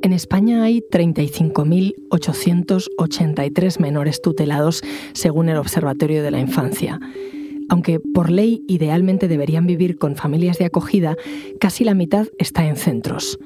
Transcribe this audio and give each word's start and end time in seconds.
En 0.00 0.12
España 0.12 0.62
hay 0.62 0.80
35.883 0.80 3.80
menores 3.80 4.22
tutelados 4.22 4.84
según 5.12 5.48
el 5.48 5.56
Observatorio 5.56 6.22
de 6.22 6.30
la 6.30 6.38
Infancia. 6.38 7.00
Aunque 7.68 7.98
por 7.98 8.30
ley 8.30 8.62
idealmente 8.68 9.26
deberían 9.26 9.66
vivir 9.66 9.98
con 9.98 10.14
familias 10.14 10.58
de 10.58 10.66
acogida, 10.66 11.16
casi 11.58 11.82
la 11.84 11.94
mitad 11.94 12.28
está 12.38 12.68
en 12.68 12.76
centros. 12.76 13.40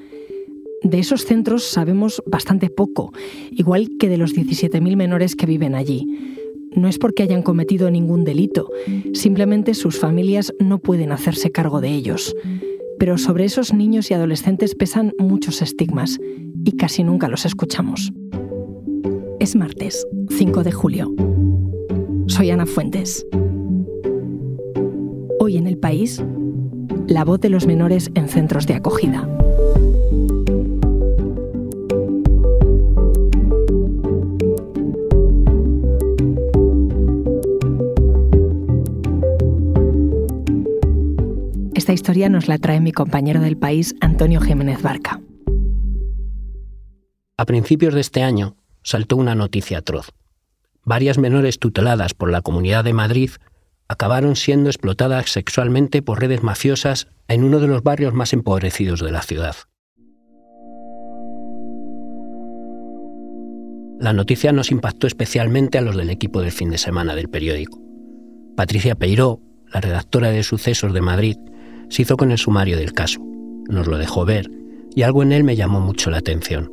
De 0.82 0.98
esos 0.98 1.24
centros 1.24 1.64
sabemos 1.64 2.22
bastante 2.26 2.68
poco, 2.68 3.14
igual 3.50 3.88
que 3.98 4.10
de 4.10 4.18
los 4.18 4.34
17.000 4.34 4.94
menores 4.96 5.36
que 5.36 5.46
viven 5.46 5.74
allí. 5.74 6.06
No 6.74 6.88
es 6.88 6.98
porque 6.98 7.22
hayan 7.22 7.42
cometido 7.42 7.90
ningún 7.90 8.24
delito, 8.24 8.68
simplemente 9.14 9.72
sus 9.74 9.98
familias 9.98 10.52
no 10.58 10.78
pueden 10.78 11.12
hacerse 11.12 11.50
cargo 11.50 11.80
de 11.80 11.90
ellos. 11.90 12.34
Pero 13.02 13.18
sobre 13.18 13.44
esos 13.44 13.74
niños 13.74 14.12
y 14.12 14.14
adolescentes 14.14 14.76
pesan 14.76 15.12
muchos 15.18 15.60
estigmas 15.60 16.20
y 16.64 16.76
casi 16.76 17.02
nunca 17.02 17.26
los 17.26 17.44
escuchamos. 17.44 18.12
Es 19.40 19.56
martes, 19.56 20.06
5 20.30 20.62
de 20.62 20.70
julio. 20.70 21.12
Soy 22.28 22.52
Ana 22.52 22.64
Fuentes. 22.64 23.26
Hoy 25.40 25.56
en 25.56 25.66
el 25.66 25.78
país, 25.78 26.22
la 27.08 27.24
voz 27.24 27.40
de 27.40 27.48
los 27.48 27.66
menores 27.66 28.08
en 28.14 28.28
centros 28.28 28.68
de 28.68 28.74
acogida. 28.74 29.28
Nos 42.12 42.46
la 42.46 42.58
trae 42.58 42.80
mi 42.80 42.92
compañero 42.92 43.40
del 43.40 43.56
país, 43.56 43.94
Antonio 44.00 44.40
Jiménez 44.40 44.82
Barca. 44.82 45.20
A 47.38 47.46
principios 47.46 47.94
de 47.94 48.00
este 48.00 48.22
año 48.22 48.56
saltó 48.82 49.16
una 49.16 49.34
noticia 49.34 49.78
atroz. 49.78 50.10
Varias 50.84 51.16
menores 51.16 51.58
tuteladas 51.58 52.12
por 52.12 52.30
la 52.30 52.42
Comunidad 52.42 52.84
de 52.84 52.92
Madrid 52.92 53.30
acabaron 53.88 54.36
siendo 54.36 54.68
explotadas 54.68 55.30
sexualmente 55.30 56.02
por 56.02 56.20
redes 56.20 56.42
mafiosas 56.42 57.08
en 57.28 57.44
uno 57.44 57.60
de 57.60 57.68
los 57.68 57.82
barrios 57.82 58.12
más 58.12 58.32
empobrecidos 58.32 59.00
de 59.00 59.10
la 59.10 59.22
ciudad. 59.22 59.56
La 63.98 64.12
noticia 64.12 64.52
nos 64.52 64.70
impactó 64.70 65.06
especialmente 65.06 65.78
a 65.78 65.82
los 65.82 65.96
del 65.96 66.10
equipo 66.10 66.42
del 66.42 66.52
fin 66.52 66.70
de 66.70 66.78
semana 66.78 67.14
del 67.14 67.28
periódico. 67.28 67.80
Patricia 68.56 68.96
Peiró, 68.96 69.40
la 69.72 69.80
redactora 69.80 70.30
de 70.30 70.42
Sucesos 70.42 70.92
de 70.92 71.00
Madrid, 71.00 71.36
se 71.92 72.00
hizo 72.00 72.16
con 72.16 72.30
el 72.30 72.38
sumario 72.38 72.78
del 72.78 72.94
caso. 72.94 73.20
Nos 73.68 73.86
lo 73.86 73.98
dejó 73.98 74.24
ver 74.24 74.50
y 74.94 75.02
algo 75.02 75.22
en 75.22 75.30
él 75.30 75.44
me 75.44 75.56
llamó 75.56 75.78
mucho 75.78 76.10
la 76.10 76.18
atención. 76.18 76.72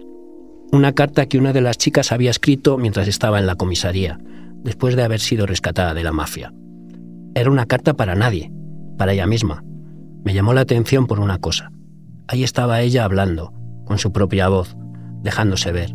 Una 0.71 0.93
carta 0.93 1.25
que 1.25 1.37
una 1.37 1.51
de 1.51 1.59
las 1.59 1.77
chicas 1.77 2.13
había 2.13 2.31
escrito 2.31 2.77
mientras 2.77 3.05
estaba 3.09 3.37
en 3.37 3.45
la 3.45 3.55
comisaría, 3.55 4.17
después 4.63 4.95
de 4.95 5.03
haber 5.03 5.19
sido 5.19 5.45
rescatada 5.45 5.93
de 5.93 6.03
la 6.03 6.13
mafia. 6.13 6.53
Era 7.35 7.51
una 7.51 7.65
carta 7.65 7.95
para 7.95 8.15
nadie, 8.15 8.49
para 8.97 9.11
ella 9.11 9.27
misma. 9.27 9.61
Me 10.23 10.33
llamó 10.33 10.53
la 10.53 10.61
atención 10.61 11.05
por 11.05 11.19
una 11.19 11.37
cosa. 11.37 11.69
Ahí 12.29 12.45
estaba 12.45 12.79
ella 12.79 13.03
hablando, 13.03 13.51
con 13.85 13.97
su 13.97 14.13
propia 14.13 14.47
voz, 14.47 14.77
dejándose 15.21 15.73
ver. 15.73 15.93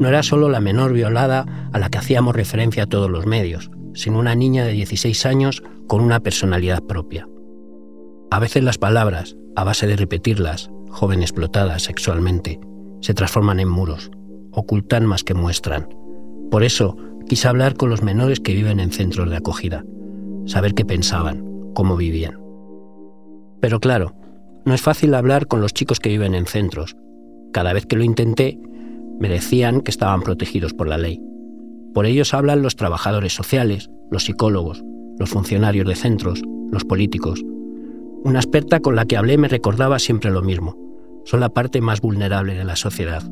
No 0.00 0.08
era 0.08 0.24
solo 0.24 0.48
la 0.48 0.60
menor 0.60 0.92
violada 0.92 1.70
a 1.72 1.78
la 1.78 1.88
que 1.88 1.98
hacíamos 1.98 2.34
referencia 2.34 2.82
a 2.82 2.88
todos 2.88 3.10
los 3.10 3.26
medios, 3.26 3.70
sino 3.94 4.18
una 4.18 4.34
niña 4.34 4.64
de 4.64 4.72
16 4.72 5.24
años 5.26 5.62
con 5.86 6.00
una 6.00 6.18
personalidad 6.18 6.82
propia. 6.82 7.28
A 8.32 8.38
veces 8.38 8.62
las 8.62 8.78
palabras, 8.78 9.36
a 9.56 9.64
base 9.64 9.88
de 9.88 9.96
repetirlas, 9.96 10.70
joven 10.88 11.22
explotada 11.22 11.80
sexualmente, 11.80 12.60
se 13.00 13.12
transforman 13.12 13.58
en 13.58 13.68
muros, 13.68 14.12
ocultan 14.52 15.04
más 15.04 15.24
que 15.24 15.34
muestran. 15.34 15.88
Por 16.48 16.62
eso 16.62 16.96
quise 17.28 17.48
hablar 17.48 17.74
con 17.74 17.90
los 17.90 18.02
menores 18.02 18.38
que 18.38 18.54
viven 18.54 18.78
en 18.78 18.92
centros 18.92 19.28
de 19.30 19.36
acogida, 19.36 19.84
saber 20.46 20.74
qué 20.74 20.84
pensaban, 20.84 21.44
cómo 21.74 21.96
vivían. 21.96 22.40
Pero 23.60 23.80
claro, 23.80 24.14
no 24.64 24.74
es 24.74 24.80
fácil 24.80 25.14
hablar 25.14 25.48
con 25.48 25.60
los 25.60 25.74
chicos 25.74 25.98
que 25.98 26.10
viven 26.10 26.36
en 26.36 26.46
centros. 26.46 26.96
Cada 27.52 27.72
vez 27.72 27.84
que 27.84 27.96
lo 27.96 28.04
intenté, 28.04 28.60
me 29.18 29.28
decían 29.28 29.80
que 29.80 29.90
estaban 29.90 30.22
protegidos 30.22 30.72
por 30.72 30.86
la 30.86 30.98
ley. 30.98 31.20
Por 31.94 32.06
ellos 32.06 32.32
hablan 32.32 32.62
los 32.62 32.76
trabajadores 32.76 33.34
sociales, 33.34 33.90
los 34.08 34.24
psicólogos, 34.24 34.84
los 35.18 35.30
funcionarios 35.30 35.88
de 35.88 35.96
centros, 35.96 36.42
los 36.70 36.84
políticos, 36.84 37.42
una 38.24 38.38
experta 38.38 38.80
con 38.80 38.96
la 38.96 39.06
que 39.06 39.16
hablé 39.16 39.38
me 39.38 39.48
recordaba 39.48 39.98
siempre 39.98 40.30
lo 40.30 40.42
mismo. 40.42 40.76
Son 41.24 41.40
la 41.40 41.48
parte 41.48 41.80
más 41.80 42.00
vulnerable 42.00 42.54
de 42.54 42.64
la 42.64 42.76
sociedad. 42.76 43.22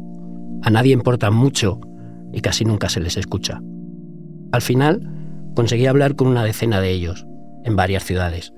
A 0.62 0.70
nadie 0.70 0.92
importan 0.92 1.34
mucho 1.34 1.80
y 2.32 2.40
casi 2.40 2.64
nunca 2.64 2.88
se 2.88 3.00
les 3.00 3.16
escucha. 3.16 3.60
Al 4.52 4.62
final, 4.62 5.08
conseguí 5.54 5.86
hablar 5.86 6.14
con 6.14 6.28
una 6.28 6.44
decena 6.44 6.80
de 6.80 6.90
ellos, 6.90 7.26
en 7.64 7.76
varias 7.76 8.04
ciudades. 8.04 8.52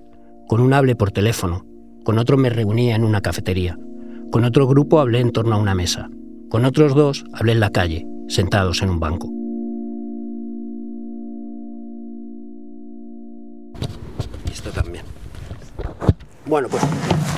Con 0.49 0.61
un 0.61 0.73
hablé 0.73 0.97
por 0.97 1.11
teléfono, 1.11 1.67
con 2.05 2.19
otro 2.19 2.37
me 2.37 2.51
reunía 2.51 2.95
en 2.97 3.05
una 3.05 3.21
cafetería, 3.21 3.79
con 4.31 4.45
otro 4.45 4.67
grupo 4.67 5.01
hablé 5.01 5.21
en 5.21 5.33
torno 5.33 5.57
a 5.57 5.59
una 5.59 5.75
mesa, 5.75 6.09
con 6.49 6.65
otros 6.65 6.95
dos 6.95 7.25
hablé 7.33 7.53
en 7.53 7.61
la 7.61 7.71
calle, 7.71 8.07
sentados 8.29 8.83
en 8.83 8.91
un 8.91 9.01
banco. 9.01 9.31
Bueno, 16.51 16.67
pues 16.69 16.83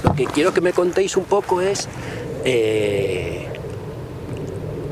lo 0.05 0.15
que 0.15 0.25
quiero 0.25 0.55
que 0.55 0.63
me 0.63 0.73
contéis 0.73 1.19
un 1.19 1.25
poco 1.25 1.61
es 1.61 1.87
eh, 2.47 3.47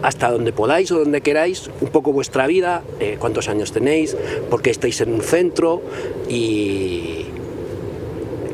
hasta 0.03 0.31
donde 0.31 0.53
podáis 0.53 0.93
o 0.93 0.99
donde 0.99 1.23
queráis, 1.23 1.71
un 1.81 1.89
poco 1.89 2.13
vuestra 2.13 2.47
vida, 2.47 2.83
eh, 3.01 3.17
cuántos 3.19 3.49
años 3.49 3.73
tenéis, 3.73 4.15
por 4.51 4.61
qué 4.61 4.69
estáis 4.69 5.01
en 5.01 5.15
un 5.15 5.23
centro 5.23 5.81
y 6.29 7.29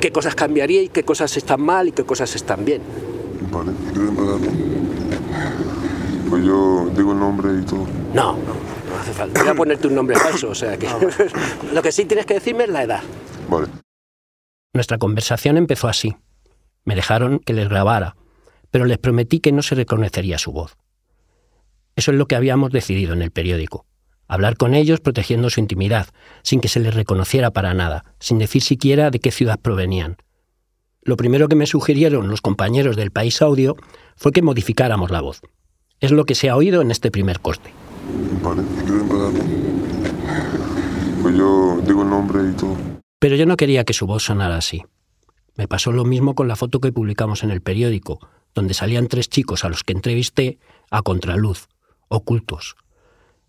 qué 0.00 0.12
cosas 0.12 0.36
cambiaríais, 0.36 0.90
qué 0.90 1.02
cosas 1.02 1.36
están 1.36 1.62
mal 1.62 1.88
y 1.88 1.92
qué 1.92 2.04
cosas 2.04 2.32
están 2.36 2.64
bien. 2.64 2.82
Vale, 3.50 3.72
Pues 6.30 6.44
yo 6.44 6.88
digo 6.96 7.10
el 7.10 7.18
nombre 7.18 7.48
y 7.60 7.64
todo. 7.64 7.88
No, 8.14 8.34
no, 8.34 8.38
no 8.38 9.00
hace 9.00 9.12
falta. 9.12 9.42
Voy 9.42 9.50
a 9.50 9.54
ponerte 9.56 9.88
un 9.88 9.96
nombre 9.96 10.16
falso, 10.16 10.50
o 10.50 10.54
sea 10.54 10.76
que. 10.76 10.86
lo 11.72 11.82
que 11.82 11.90
sí 11.90 12.04
tienes 12.04 12.24
que 12.24 12.34
decirme 12.34 12.64
es 12.64 12.70
la 12.70 12.84
edad. 12.84 13.00
Vale. 13.48 13.66
Nuestra 14.76 14.98
conversación 14.98 15.56
empezó 15.56 15.88
así. 15.88 16.16
Me 16.84 16.94
dejaron 16.94 17.38
que 17.38 17.54
les 17.54 17.66
grabara, 17.66 18.14
pero 18.70 18.84
les 18.84 18.98
prometí 18.98 19.40
que 19.40 19.50
no 19.50 19.62
se 19.62 19.74
reconocería 19.74 20.36
su 20.36 20.52
voz. 20.52 20.76
Eso 21.96 22.10
es 22.10 22.18
lo 22.18 22.28
que 22.28 22.36
habíamos 22.36 22.72
decidido 22.72 23.14
en 23.14 23.22
el 23.22 23.30
periódico. 23.30 23.86
Hablar 24.28 24.58
con 24.58 24.74
ellos 24.74 25.00
protegiendo 25.00 25.48
su 25.48 25.60
intimidad, 25.60 26.08
sin 26.42 26.60
que 26.60 26.68
se 26.68 26.80
les 26.80 26.94
reconociera 26.94 27.52
para 27.52 27.72
nada, 27.72 28.04
sin 28.20 28.36
decir 28.36 28.60
siquiera 28.60 29.10
de 29.10 29.18
qué 29.18 29.30
ciudad 29.30 29.58
provenían. 29.58 30.18
Lo 31.00 31.16
primero 31.16 31.48
que 31.48 31.56
me 31.56 31.66
sugirieron 31.66 32.28
los 32.28 32.42
compañeros 32.42 32.96
del 32.96 33.12
País 33.12 33.40
Audio 33.40 33.76
fue 34.14 34.32
que 34.32 34.42
modificáramos 34.42 35.10
la 35.10 35.22
voz. 35.22 35.40
Es 36.00 36.12
lo 36.12 36.26
que 36.26 36.34
se 36.34 36.50
ha 36.50 36.56
oído 36.56 36.82
en 36.82 36.90
este 36.90 37.10
primer 37.10 37.40
corte. 37.40 37.70
Vale, 38.42 38.60
Pues 41.22 41.34
yo 41.34 41.80
digo 41.80 42.02
el 42.02 42.10
nombre 42.10 42.40
y 42.50 42.52
todo. 42.52 42.95
Pero 43.18 43.36
yo 43.36 43.46
no 43.46 43.56
quería 43.56 43.84
que 43.84 43.94
su 43.94 44.06
voz 44.06 44.24
sonara 44.24 44.56
así. 44.56 44.84
Me 45.54 45.68
pasó 45.68 45.90
lo 45.90 46.04
mismo 46.04 46.34
con 46.34 46.48
la 46.48 46.56
foto 46.56 46.80
que 46.80 46.92
publicamos 46.92 47.42
en 47.42 47.50
el 47.50 47.62
periódico, 47.62 48.20
donde 48.54 48.74
salían 48.74 49.08
tres 49.08 49.28
chicos 49.30 49.64
a 49.64 49.70
los 49.70 49.84
que 49.84 49.94
entrevisté 49.94 50.58
a 50.90 51.00
contraluz, 51.02 51.68
ocultos. 52.08 52.76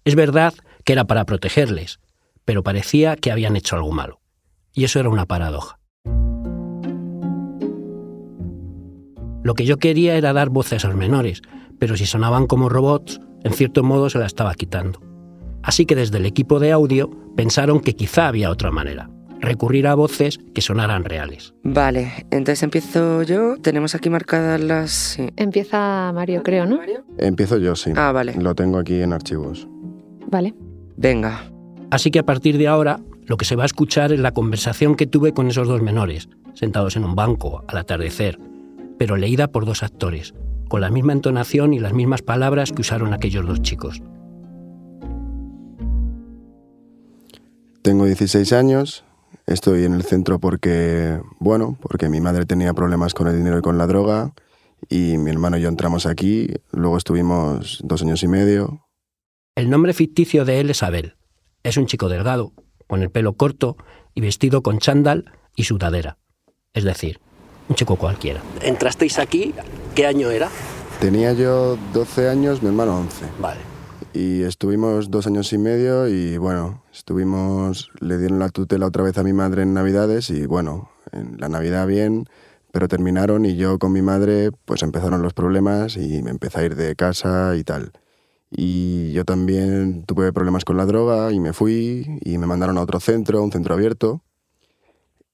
Es 0.05 0.15
verdad 0.15 0.53
que 0.85 0.93
era 0.93 1.05
para 1.05 1.25
protegerles, 1.25 1.99
pero 2.45 2.63
parecía 2.63 3.17
que 3.17 3.29
habían 3.29 3.57
hecho 3.57 3.75
algo 3.75 3.91
malo. 3.91 4.21
Y 4.73 4.85
eso 4.85 5.01
era 5.01 5.09
una 5.09 5.25
paradoja. 5.25 5.79
Lo 9.43 9.53
que 9.53 9.65
yo 9.65 9.77
quería 9.77 10.15
era 10.15 10.31
dar 10.31 10.49
voz 10.49 10.71
a 10.71 10.77
esos 10.77 10.95
menores, 10.95 11.41
pero 11.77 11.97
si 11.97 12.05
sonaban 12.05 12.47
como 12.47 12.69
robots, 12.69 13.19
en 13.43 13.53
cierto 13.53 13.83
modo 13.83 14.09
se 14.09 14.19
la 14.19 14.25
estaba 14.25 14.55
quitando. 14.55 15.01
Así 15.61 15.85
que 15.85 15.95
desde 15.95 16.17
el 16.17 16.25
equipo 16.25 16.59
de 16.59 16.71
audio 16.71 17.09
pensaron 17.35 17.81
que 17.81 17.95
quizá 17.95 18.27
había 18.27 18.49
otra 18.49 18.71
manera 18.71 19.09
recurrir 19.39 19.87
a 19.87 19.95
voces 19.95 20.39
que 20.53 20.61
sonaran 20.61 21.03
reales. 21.03 21.53
Vale, 21.63 22.25
entonces 22.31 22.63
empiezo 22.63 23.23
yo. 23.23 23.57
Tenemos 23.57 23.95
aquí 23.95 24.09
marcadas 24.09 24.61
las... 24.61 25.17
Empieza 25.35 26.11
Mario, 26.13 26.43
creo, 26.43 26.65
¿no? 26.65 26.79
Empiezo 27.17 27.57
yo, 27.57 27.75
sí. 27.75 27.91
Ah, 27.95 28.11
vale. 28.11 28.33
Lo 28.35 28.55
tengo 28.55 28.77
aquí 28.77 29.01
en 29.01 29.13
archivos. 29.13 29.67
Vale. 30.27 30.53
Venga. 30.95 31.51
Así 31.91 32.11
que 32.11 32.19
a 32.19 32.25
partir 32.25 32.57
de 32.57 32.67
ahora, 32.67 32.99
lo 33.25 33.37
que 33.37 33.45
se 33.45 33.55
va 33.55 33.63
a 33.63 33.65
escuchar 33.65 34.11
es 34.11 34.19
la 34.19 34.33
conversación 34.33 34.95
que 34.95 35.07
tuve 35.07 35.33
con 35.33 35.47
esos 35.47 35.67
dos 35.67 35.81
menores, 35.81 36.29
sentados 36.53 36.95
en 36.95 37.03
un 37.03 37.15
banco, 37.15 37.63
al 37.67 37.77
atardecer, 37.77 38.39
pero 38.97 39.15
leída 39.15 39.47
por 39.47 39.65
dos 39.65 39.83
actores, 39.83 40.33
con 40.67 40.81
la 40.81 40.89
misma 40.89 41.13
entonación 41.13 41.73
y 41.73 41.79
las 41.79 41.93
mismas 41.93 42.21
palabras 42.21 42.71
que 42.71 42.81
usaron 42.81 43.13
aquellos 43.13 43.45
dos 43.45 43.61
chicos. 43.61 44.01
Tengo 47.81 48.05
16 48.05 48.51
años, 48.51 49.05
Estoy 49.45 49.85
en 49.85 49.93
el 49.93 50.03
centro 50.03 50.39
porque, 50.39 51.19
bueno, 51.39 51.77
porque 51.81 52.09
mi 52.09 52.19
madre 52.19 52.45
tenía 52.45 52.73
problemas 52.73 53.13
con 53.13 53.27
el 53.27 53.37
dinero 53.37 53.57
y 53.57 53.61
con 53.61 53.77
la 53.77 53.87
droga 53.87 54.33
y 54.89 55.17
mi 55.17 55.31
hermano 55.31 55.57
y 55.57 55.61
yo 55.61 55.69
entramos 55.69 56.05
aquí, 56.05 56.53
luego 56.71 56.97
estuvimos 56.97 57.81
dos 57.83 58.01
años 58.01 58.23
y 58.23 58.27
medio. 58.27 58.87
El 59.55 59.69
nombre 59.69 59.93
ficticio 59.93 60.45
de 60.45 60.59
él 60.59 60.69
es 60.69 60.83
Abel. 60.83 61.15
Es 61.63 61.77
un 61.77 61.87
chico 61.87 62.09
delgado, 62.09 62.53
con 62.87 63.01
el 63.01 63.09
pelo 63.09 63.33
corto 63.33 63.77
y 64.13 64.21
vestido 64.21 64.61
con 64.61 64.79
chándal 64.79 65.31
y 65.55 65.63
sudadera. 65.63 66.17
Es 66.73 66.83
decir, 66.83 67.19
un 67.69 67.75
chico 67.75 67.95
cualquiera. 67.95 68.41
¿Entrasteis 68.61 69.17
aquí? 69.19 69.53
¿Qué 69.95 70.05
año 70.05 70.29
era? 70.29 70.49
Tenía 70.99 71.33
yo 71.33 71.77
12 71.93 72.29
años, 72.29 72.61
mi 72.61 72.69
hermano 72.69 72.99
11. 72.99 73.25
Vale. 73.39 73.76
Y 74.13 74.43
estuvimos 74.43 75.11
dos 75.11 75.27
años 75.27 75.53
y 75.53 75.57
medio 75.57 76.07
y 76.07 76.37
bueno, 76.37 76.83
estuvimos, 76.91 77.91
le 77.99 78.17
dieron 78.17 78.39
la 78.39 78.49
tutela 78.49 78.87
otra 78.87 79.03
vez 79.03 79.17
a 79.17 79.23
mi 79.23 79.33
madre 79.33 79.61
en 79.61 79.73
Navidades 79.73 80.29
y 80.29 80.45
bueno, 80.45 80.89
en 81.11 81.37
la 81.39 81.49
Navidad 81.49 81.85
bien, 81.85 82.25
pero 82.71 82.87
terminaron 82.87 83.45
y 83.45 83.55
yo 83.55 83.77
con 83.79 83.91
mi 83.91 84.01
madre 84.01 84.51
pues 84.65 84.81
empezaron 84.81 85.21
los 85.21 85.33
problemas 85.33 85.97
y 85.97 86.23
me 86.23 86.31
empecé 86.31 86.59
a 86.59 86.65
ir 86.65 86.75
de 86.75 86.95
casa 86.95 87.55
y 87.55 87.63
tal. 87.63 87.91
Y 88.49 89.11
yo 89.11 89.25
también 89.25 90.03
tuve 90.03 90.31
problemas 90.31 90.63
con 90.63 90.77
la 90.77 90.85
droga 90.85 91.31
y 91.31 91.39
me 91.39 91.53
fui 91.53 92.19
y 92.21 92.37
me 92.37 92.47
mandaron 92.47 92.77
a 92.77 92.81
otro 92.81 92.99
centro, 92.99 93.43
un 93.43 93.51
centro 93.51 93.73
abierto. 93.73 94.21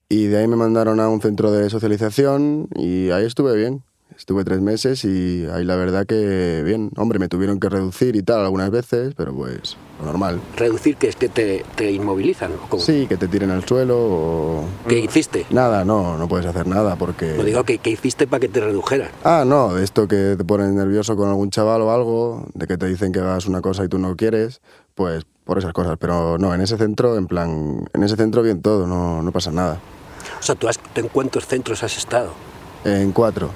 Y 0.09 0.25
de 0.25 0.37
ahí 0.37 0.47
me 0.47 0.55
mandaron 0.55 0.99
a 0.99 1.09
un 1.09 1.21
centro 1.21 1.51
de 1.51 1.69
socialización 1.69 2.67
y 2.75 3.11
ahí 3.11 3.25
estuve 3.25 3.55
bien. 3.55 3.83
Estuve 4.17 4.43
tres 4.43 4.61
meses 4.61 5.03
y 5.05 5.45
ahí 5.51 5.63
la 5.63 5.75
verdad 5.75 6.05
que 6.05 6.61
bien. 6.65 6.91
Hombre, 6.97 7.19
me 7.19 7.27
tuvieron 7.27 7.59
que 7.59 7.69
reducir 7.69 8.15
y 8.15 8.23
tal 8.23 8.41
algunas 8.41 8.71
veces, 8.71 9.13
pero 9.15 9.33
pues 9.33 9.77
lo 9.99 10.05
normal. 10.05 10.39
¿Reducir 10.55 10.97
que 10.97 11.07
es 11.07 11.15
que 11.15 11.29
te, 11.29 11.65
te 11.75 11.91
inmovilizan? 11.91 12.51
¿o? 12.69 12.79
Sí, 12.79 13.07
que 13.07 13.17
te 13.17 13.27
tiren 13.27 13.51
al 13.51 13.65
suelo 13.65 13.97
o... 13.99 14.65
¿Qué 14.87 14.99
hiciste? 14.99 15.45
Nada, 15.49 15.85
no, 15.85 16.17
no 16.17 16.27
puedes 16.27 16.45
hacer 16.45 16.67
nada 16.67 16.95
porque... 16.95 17.35
No 17.37 17.43
digo 17.43 17.63
que 17.63 17.77
¿qué 17.77 17.91
hiciste 17.91 18.27
para 18.27 18.39
que 18.39 18.49
te 18.49 18.59
redujeran. 18.59 19.09
Ah, 19.23 19.43
no, 19.45 19.73
de 19.73 19.83
esto 19.83 20.07
que 20.07 20.35
te 20.37 20.43
pones 20.43 20.71
nervioso 20.71 21.15
con 21.15 21.29
algún 21.29 21.49
chaval 21.49 21.81
o 21.81 21.91
algo, 21.91 22.47
de 22.53 22.67
que 22.67 22.77
te 22.77 22.87
dicen 22.87 23.11
que 23.11 23.19
hagas 23.19 23.45
una 23.45 23.61
cosa 23.61 23.83
y 23.83 23.87
tú 23.87 23.99
no 23.99 24.15
quieres, 24.15 24.61
pues 24.95 25.25
por 25.43 25.57
esas 25.57 25.73
cosas. 25.73 25.97
Pero 25.99 26.37
no, 26.37 26.53
en 26.53 26.61
ese 26.61 26.77
centro, 26.77 27.17
en 27.17 27.27
plan, 27.27 27.85
en 27.93 28.03
ese 28.03 28.15
centro 28.15 28.41
bien 28.41 28.61
todo, 28.61 28.87
no, 28.87 29.21
no 29.21 29.31
pasa 29.31 29.51
nada. 29.51 29.79
O 30.39 30.43
sea, 30.43 30.55
¿tú, 30.55 30.67
has, 30.67 30.79
en 30.95 31.07
cuántos 31.09 31.47
centros 31.47 31.83
has 31.83 31.97
estado? 31.97 32.31
En 32.85 33.11
cuatro, 33.11 33.49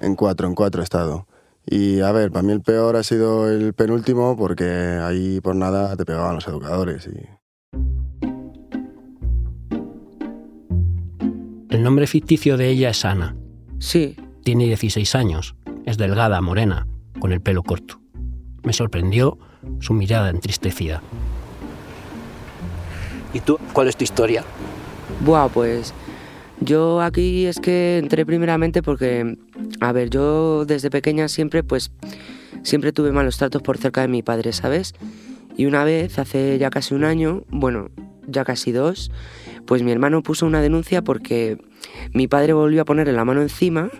en 0.00 0.14
cuatro, 0.14 0.46
en 0.46 0.54
cuatro 0.54 0.80
he 0.80 0.84
estado. 0.84 1.26
Y 1.66 2.00
a 2.00 2.10
ver, 2.12 2.30
para 2.30 2.42
mí 2.42 2.52
el 2.52 2.62
peor 2.62 2.96
ha 2.96 3.02
sido 3.02 3.48
el 3.48 3.74
penúltimo 3.74 4.36
porque 4.36 4.64
ahí 4.64 5.40
por 5.40 5.54
nada 5.54 5.96
te 5.96 6.04
pegaban 6.04 6.34
los 6.34 6.48
educadores 6.48 7.06
y... 7.06 7.40
El 11.70 11.84
nombre 11.84 12.06
ficticio 12.08 12.56
de 12.56 12.68
ella 12.68 12.90
es 12.90 13.04
Ana. 13.04 13.36
Sí, 13.78 14.16
Tiene 14.42 14.64
16 14.64 15.14
años. 15.14 15.54
Es 15.86 15.98
delgada, 15.98 16.40
morena, 16.40 16.86
con 17.20 17.30
el 17.30 17.40
pelo 17.40 17.62
corto. 17.62 18.00
Me 18.64 18.72
sorprendió 18.72 19.38
su 19.78 19.94
mirada 19.94 20.30
entristecida. 20.30 21.02
¿Y 23.32 23.40
tú? 23.40 23.58
¿Cuál 23.72 23.88
es 23.88 23.96
tu 23.96 24.04
historia? 24.04 24.44
Buah, 25.24 25.48
pues 25.48 25.94
yo 26.60 27.00
aquí 27.00 27.46
es 27.46 27.58
que 27.58 27.98
entré 27.98 28.26
primeramente 28.26 28.82
porque, 28.82 29.36
a 29.80 29.92
ver, 29.92 30.10
yo 30.10 30.64
desde 30.64 30.90
pequeña 30.90 31.28
siempre, 31.28 31.62
pues, 31.62 31.90
siempre 32.62 32.92
tuve 32.92 33.12
malos 33.12 33.38
tratos 33.38 33.62
por 33.62 33.78
cerca 33.78 34.02
de 34.02 34.08
mi 34.08 34.22
padre, 34.22 34.52
¿sabes? 34.52 34.94
Y 35.56 35.66
una 35.66 35.84
vez, 35.84 36.18
hace 36.18 36.58
ya 36.58 36.70
casi 36.70 36.94
un 36.94 37.04
año, 37.04 37.44
bueno, 37.48 37.90
ya 38.26 38.44
casi 38.44 38.72
dos, 38.72 39.10
pues 39.66 39.82
mi 39.82 39.92
hermano 39.92 40.22
puso 40.22 40.46
una 40.46 40.60
denuncia 40.60 41.02
porque 41.02 41.58
mi 42.12 42.28
padre 42.28 42.52
volvió 42.52 42.82
a 42.82 42.84
ponerle 42.84 43.12
la 43.12 43.24
mano 43.24 43.42
encima 43.42 43.90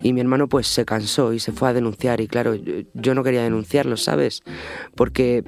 y 0.00 0.12
mi 0.12 0.20
hermano 0.20 0.48
pues 0.48 0.66
se 0.66 0.84
cansó 0.84 1.32
y 1.32 1.40
se 1.40 1.52
fue 1.52 1.68
a 1.68 1.72
denunciar 1.72 2.20
y 2.20 2.28
claro, 2.28 2.54
yo, 2.54 3.14
no 3.14 3.24
quería 3.24 3.42
denunciarlo, 3.42 3.96
¿sabes? 3.96 4.42
Porque 4.94 5.44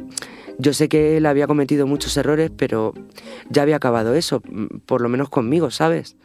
yo 0.58 0.72
sé 0.72 0.88
que 0.88 1.16
él 1.16 1.26
había 1.26 1.46
cometido 1.46 1.86
muchos 1.86 2.16
errores, 2.16 2.50
pero 2.56 2.94
ya 3.48 3.62
había 3.62 3.76
acabado 3.76 4.14
eso, 4.14 4.42
por 4.86 5.00
lo 5.00 5.08
menos 5.08 5.28
conmigo, 5.28 5.70
¿sabes? 5.70 6.16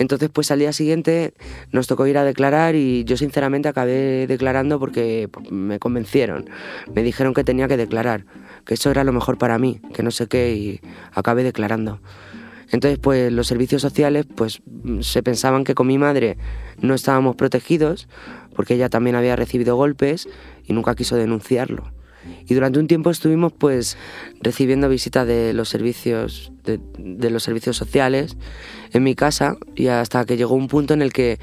Entonces, 0.00 0.30
pues 0.32 0.50
al 0.50 0.60
día 0.60 0.72
siguiente 0.72 1.34
nos 1.72 1.86
tocó 1.86 2.06
ir 2.06 2.16
a 2.16 2.24
declarar 2.24 2.74
y 2.74 3.04
yo 3.04 3.18
sinceramente 3.18 3.68
acabé 3.68 4.26
declarando 4.26 4.80
porque 4.80 5.28
pues, 5.30 5.52
me 5.52 5.78
convencieron. 5.78 6.48
Me 6.94 7.02
dijeron 7.02 7.34
que 7.34 7.44
tenía 7.44 7.68
que 7.68 7.76
declarar, 7.76 8.24
que 8.64 8.72
eso 8.74 8.90
era 8.90 9.04
lo 9.04 9.12
mejor 9.12 9.36
para 9.36 9.58
mí, 9.58 9.82
que 9.92 10.02
no 10.02 10.10
sé 10.10 10.26
qué, 10.26 10.54
y 10.54 10.80
acabé 11.12 11.42
declarando. 11.42 12.00
Entonces, 12.70 12.98
pues 12.98 13.30
los 13.30 13.46
servicios 13.46 13.82
sociales, 13.82 14.24
pues 14.34 14.62
se 15.00 15.22
pensaban 15.22 15.64
que 15.64 15.74
con 15.74 15.86
mi 15.86 15.98
madre 15.98 16.38
no 16.80 16.94
estábamos 16.94 17.36
protegidos, 17.36 18.08
porque 18.56 18.76
ella 18.76 18.88
también 18.88 19.16
había 19.16 19.36
recibido 19.36 19.76
golpes 19.76 20.30
y 20.64 20.72
nunca 20.72 20.94
quiso 20.94 21.16
denunciarlo. 21.16 21.92
Y 22.46 22.54
durante 22.54 22.78
un 22.78 22.86
tiempo 22.86 23.10
estuvimos 23.10 23.52
pues 23.52 23.96
recibiendo 24.40 24.88
visitas 24.88 25.26
de 25.26 25.52
los 25.52 25.68
servicios 25.68 26.52
de, 26.64 27.30
los 27.30 27.42
servicios 27.42 27.76
sociales 27.76 28.36
en 28.92 29.02
mi 29.02 29.14
casa 29.14 29.56
y 29.74 29.86
hasta 29.88 30.24
que 30.24 30.36
llegó 30.36 30.54
un 30.54 30.68
punto 30.68 30.94
en 30.94 31.02
el 31.02 31.12
que 31.12 31.38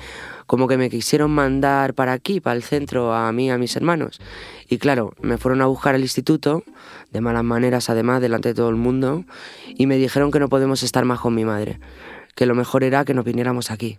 como 0.45 0.68
que 0.68 0.77
me 0.77 0.89
quisieron 0.89 1.31
mandar 1.31 1.94
para 1.94 2.13
aquí, 2.13 2.39
para 2.39 2.56
el 2.56 2.63
centro, 2.63 3.13
a 3.13 3.31
mí 3.33 3.51
a 3.51 3.57
mis 3.57 3.75
hermanos. 3.75 4.21
Y 4.69 4.77
claro, 4.77 5.13
me 5.19 5.38
fueron 5.38 5.62
a 5.62 5.65
buscar 5.65 5.95
al 5.95 6.01
instituto, 6.01 6.63
de 7.12 7.19
malas 7.19 7.44
maneras 7.44 7.89
además, 7.89 8.21
delante 8.21 8.50
de 8.50 8.56
todo 8.56 8.69
el 8.69 8.77
mundo, 8.77 9.25
y 9.68 9.88
me 9.88 9.97
dijeron 9.97 10.31
que 10.31 10.39
no 10.39 10.47
podemos 10.47 10.83
estar 10.83 11.03
más 11.03 11.19
con 11.19 11.35
mi 11.35 11.44
madre, 11.44 11.79
que 12.35 12.45
lo 12.45 12.56
mejor 12.56 12.85
era 12.85 13.03
que 13.03 13.13
nos 13.13 13.25
viniéramos 13.25 13.71
aquí, 13.71 13.97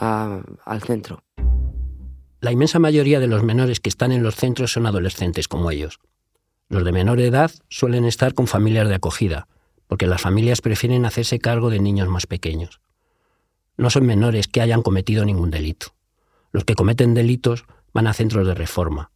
a- 0.00 0.40
al 0.64 0.82
centro. 0.82 1.22
La 2.40 2.52
inmensa 2.52 2.78
mayoría 2.78 3.18
de 3.18 3.28
los 3.28 3.42
menores 3.42 3.80
que 3.80 3.88
están 3.88 4.12
en 4.12 4.22
los 4.22 4.36
centros 4.36 4.72
son 4.72 4.86
adolescentes 4.86 5.48
como 5.48 5.70
ellos. 5.70 6.00
Los 6.68 6.84
de 6.84 6.92
menor 6.92 7.20
edad 7.20 7.50
suelen 7.68 8.04
estar 8.04 8.34
con 8.34 8.46
familias 8.46 8.88
de 8.88 8.96
acogida, 8.96 9.48
porque 9.86 10.06
las 10.06 10.20
familias 10.20 10.60
prefieren 10.60 11.06
hacerse 11.06 11.38
cargo 11.38 11.70
de 11.70 11.80
niños 11.80 12.08
más 12.08 12.26
pequeños. 12.26 12.80
No 13.76 13.88
son 13.88 14.04
menores 14.04 14.48
que 14.48 14.60
hayan 14.60 14.82
cometido 14.82 15.24
ningún 15.24 15.50
delito. 15.50 15.94
Los 16.52 16.64
que 16.64 16.74
cometen 16.74 17.14
delitos 17.14 17.64
van 17.94 18.06
a 18.06 18.12
centros 18.12 18.46
de 18.46 18.54
reforma. 18.54 19.10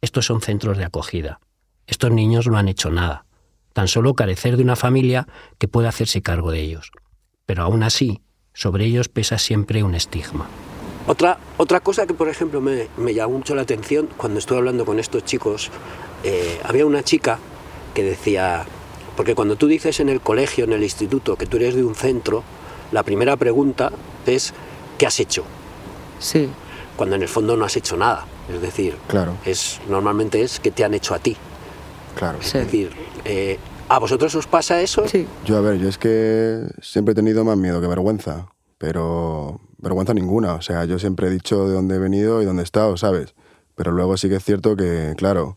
Estos 0.00 0.26
son 0.26 0.42
centros 0.42 0.76
de 0.76 0.84
acogida. 0.84 1.40
Estos 1.86 2.10
niños 2.10 2.46
no 2.46 2.58
han 2.58 2.68
hecho 2.68 2.90
nada, 2.90 3.24
tan 3.72 3.88
solo 3.88 4.14
carecer 4.14 4.56
de 4.56 4.62
una 4.62 4.76
familia 4.76 5.26
que 5.58 5.68
pueda 5.68 5.88
hacerse 5.88 6.22
cargo 6.22 6.50
de 6.50 6.60
ellos. 6.60 6.92
Pero 7.46 7.62
aún 7.62 7.82
así, 7.82 8.20
sobre 8.52 8.84
ellos 8.84 9.08
pesa 9.08 9.38
siempre 9.38 9.82
un 9.82 9.94
estigma. 9.94 10.48
Otra, 11.06 11.38
otra 11.58 11.80
cosa 11.80 12.06
que, 12.06 12.14
por 12.14 12.28
ejemplo, 12.28 12.60
me, 12.60 12.88
me 12.96 13.12
llamó 13.12 13.38
mucho 13.38 13.54
la 13.54 13.62
atención 13.62 14.08
cuando 14.16 14.38
estuve 14.38 14.58
hablando 14.58 14.84
con 14.86 14.98
estos 14.98 15.24
chicos, 15.24 15.70
eh, 16.22 16.58
había 16.64 16.86
una 16.86 17.02
chica 17.02 17.38
que 17.92 18.02
decía, 18.02 18.64
porque 19.16 19.34
cuando 19.34 19.56
tú 19.56 19.66
dices 19.66 20.00
en 20.00 20.08
el 20.08 20.20
colegio, 20.20 20.64
en 20.64 20.72
el 20.72 20.82
instituto, 20.82 21.36
que 21.36 21.46
tú 21.46 21.58
eres 21.58 21.74
de 21.74 21.84
un 21.84 21.94
centro, 21.94 22.42
la 22.90 23.02
primera 23.02 23.36
pregunta 23.36 23.92
es, 24.26 24.54
¿qué 24.98 25.06
has 25.06 25.20
hecho? 25.20 25.44
Sí, 26.18 26.48
Cuando 26.96 27.16
en 27.16 27.22
el 27.22 27.28
fondo 27.28 27.56
no 27.56 27.64
has 27.66 27.76
hecho 27.76 27.96
nada. 27.96 28.24
Es 28.52 28.60
decir, 28.62 28.96
Claro, 29.08 29.36
es, 29.44 29.80
normalmente 29.88 30.40
es 30.42 30.60
que 30.60 30.70
te 30.70 30.84
han 30.84 30.94
hecho 30.94 31.14
a 31.14 31.18
ti. 31.18 31.36
claro. 32.14 32.38
sí. 32.40 32.58
Es 32.58 32.64
decir, 32.64 32.90
eh, 33.26 33.58
¿a 33.88 33.98
vosotros 33.98 34.34
os 34.36 34.46
pasa 34.46 34.80
eso? 34.80 35.06
Sí, 35.08 35.26
Yo, 35.44 35.58
a 35.58 35.60
ver, 35.60 35.78
yo 35.78 35.88
es 35.88 35.98
que 35.98 36.62
siempre 36.80 37.12
he 37.12 37.14
tenido 37.14 37.44
más 37.44 37.56
miedo 37.58 37.80
que 37.80 37.86
vergüenza, 37.88 38.46
pero 38.78 39.60
vergüenza 39.78 40.14
ninguna. 40.14 40.54
O 40.54 40.62
sea, 40.62 40.84
yo 40.84 40.98
siempre 40.98 41.28
he 41.28 41.30
dicho 41.30 41.68
de 41.68 41.74
dónde 41.74 41.96
he 41.96 41.98
venido 41.98 42.42
y 42.42 42.44
dónde 42.44 42.62
he 42.62 42.64
estado, 42.64 42.96
¿sabes? 42.96 43.34
Pero 43.74 43.92
luego 43.92 44.16
sí 44.16 44.28
que 44.28 44.36
es 44.36 44.44
cierto 44.44 44.76
que, 44.76 45.14
claro, 45.16 45.56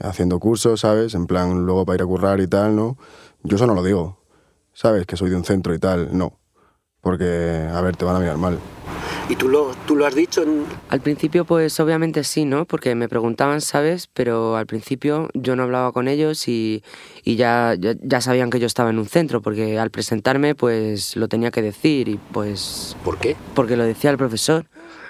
haciendo 0.00 0.38
cursos, 0.38 0.80
¿sabes? 0.80 1.14
En 1.14 1.26
plan, 1.26 1.66
luego 1.66 1.84
para 1.84 1.96
ir 1.96 2.02
a 2.02 2.06
currar 2.06 2.40
y 2.40 2.46
tal, 2.46 2.76
¿no? 2.76 2.96
Yo 3.42 3.56
eso 3.56 3.66
no 3.66 3.74
lo 3.74 3.82
digo, 3.82 4.18
¿sabes? 4.72 5.06
Que 5.06 5.16
soy 5.16 5.30
de 5.30 5.36
un 5.36 5.44
centro 5.44 5.74
y 5.74 5.78
tal, 5.78 6.16
no. 6.16 6.38
Porque, 7.00 7.68
a 7.72 7.80
ver, 7.80 7.96
te 7.96 8.04
van 8.04 8.16
a 8.16 8.20
mirar 8.20 8.38
mal. 8.38 8.58
¿Y 9.28 9.36
tú 9.36 9.48
lo, 9.48 9.74
tú 9.86 9.94
lo 9.94 10.06
has 10.06 10.14
dicho 10.14 10.42
en, 10.42 10.64
Al 10.88 11.00
principio, 11.00 11.44
pues 11.44 11.78
obviamente 11.80 12.24
sí, 12.24 12.46
¿no? 12.46 12.64
Porque 12.64 12.94
me 12.94 13.08
preguntaban, 13.08 13.60
¿sabes? 13.60 14.08
Pero 14.12 14.56
al 14.56 14.66
principio 14.66 15.28
yo 15.34 15.54
no 15.54 15.64
hablaba 15.64 15.92
con 15.92 16.08
ellos 16.08 16.48
y, 16.48 16.82
y 17.24 17.36
ya, 17.36 17.74
ya, 17.78 17.94
ya 18.00 18.20
sabían 18.22 18.48
que 18.48 18.58
yo 18.58 18.66
estaba 18.66 18.88
en 18.88 18.98
un 18.98 19.06
centro, 19.06 19.42
porque 19.42 19.78
al 19.78 19.90
presentarme, 19.90 20.54
pues 20.54 21.14
lo 21.16 21.28
tenía 21.28 21.50
que 21.50 21.60
decir 21.60 22.08
y 22.08 22.18
pues. 22.32 22.96
¿Por 23.04 23.18
qué? 23.18 23.36
porque 23.54 23.76
lo 23.76 23.84
decía 23.84 24.10
el 24.10 24.18
profesor, 24.18 24.66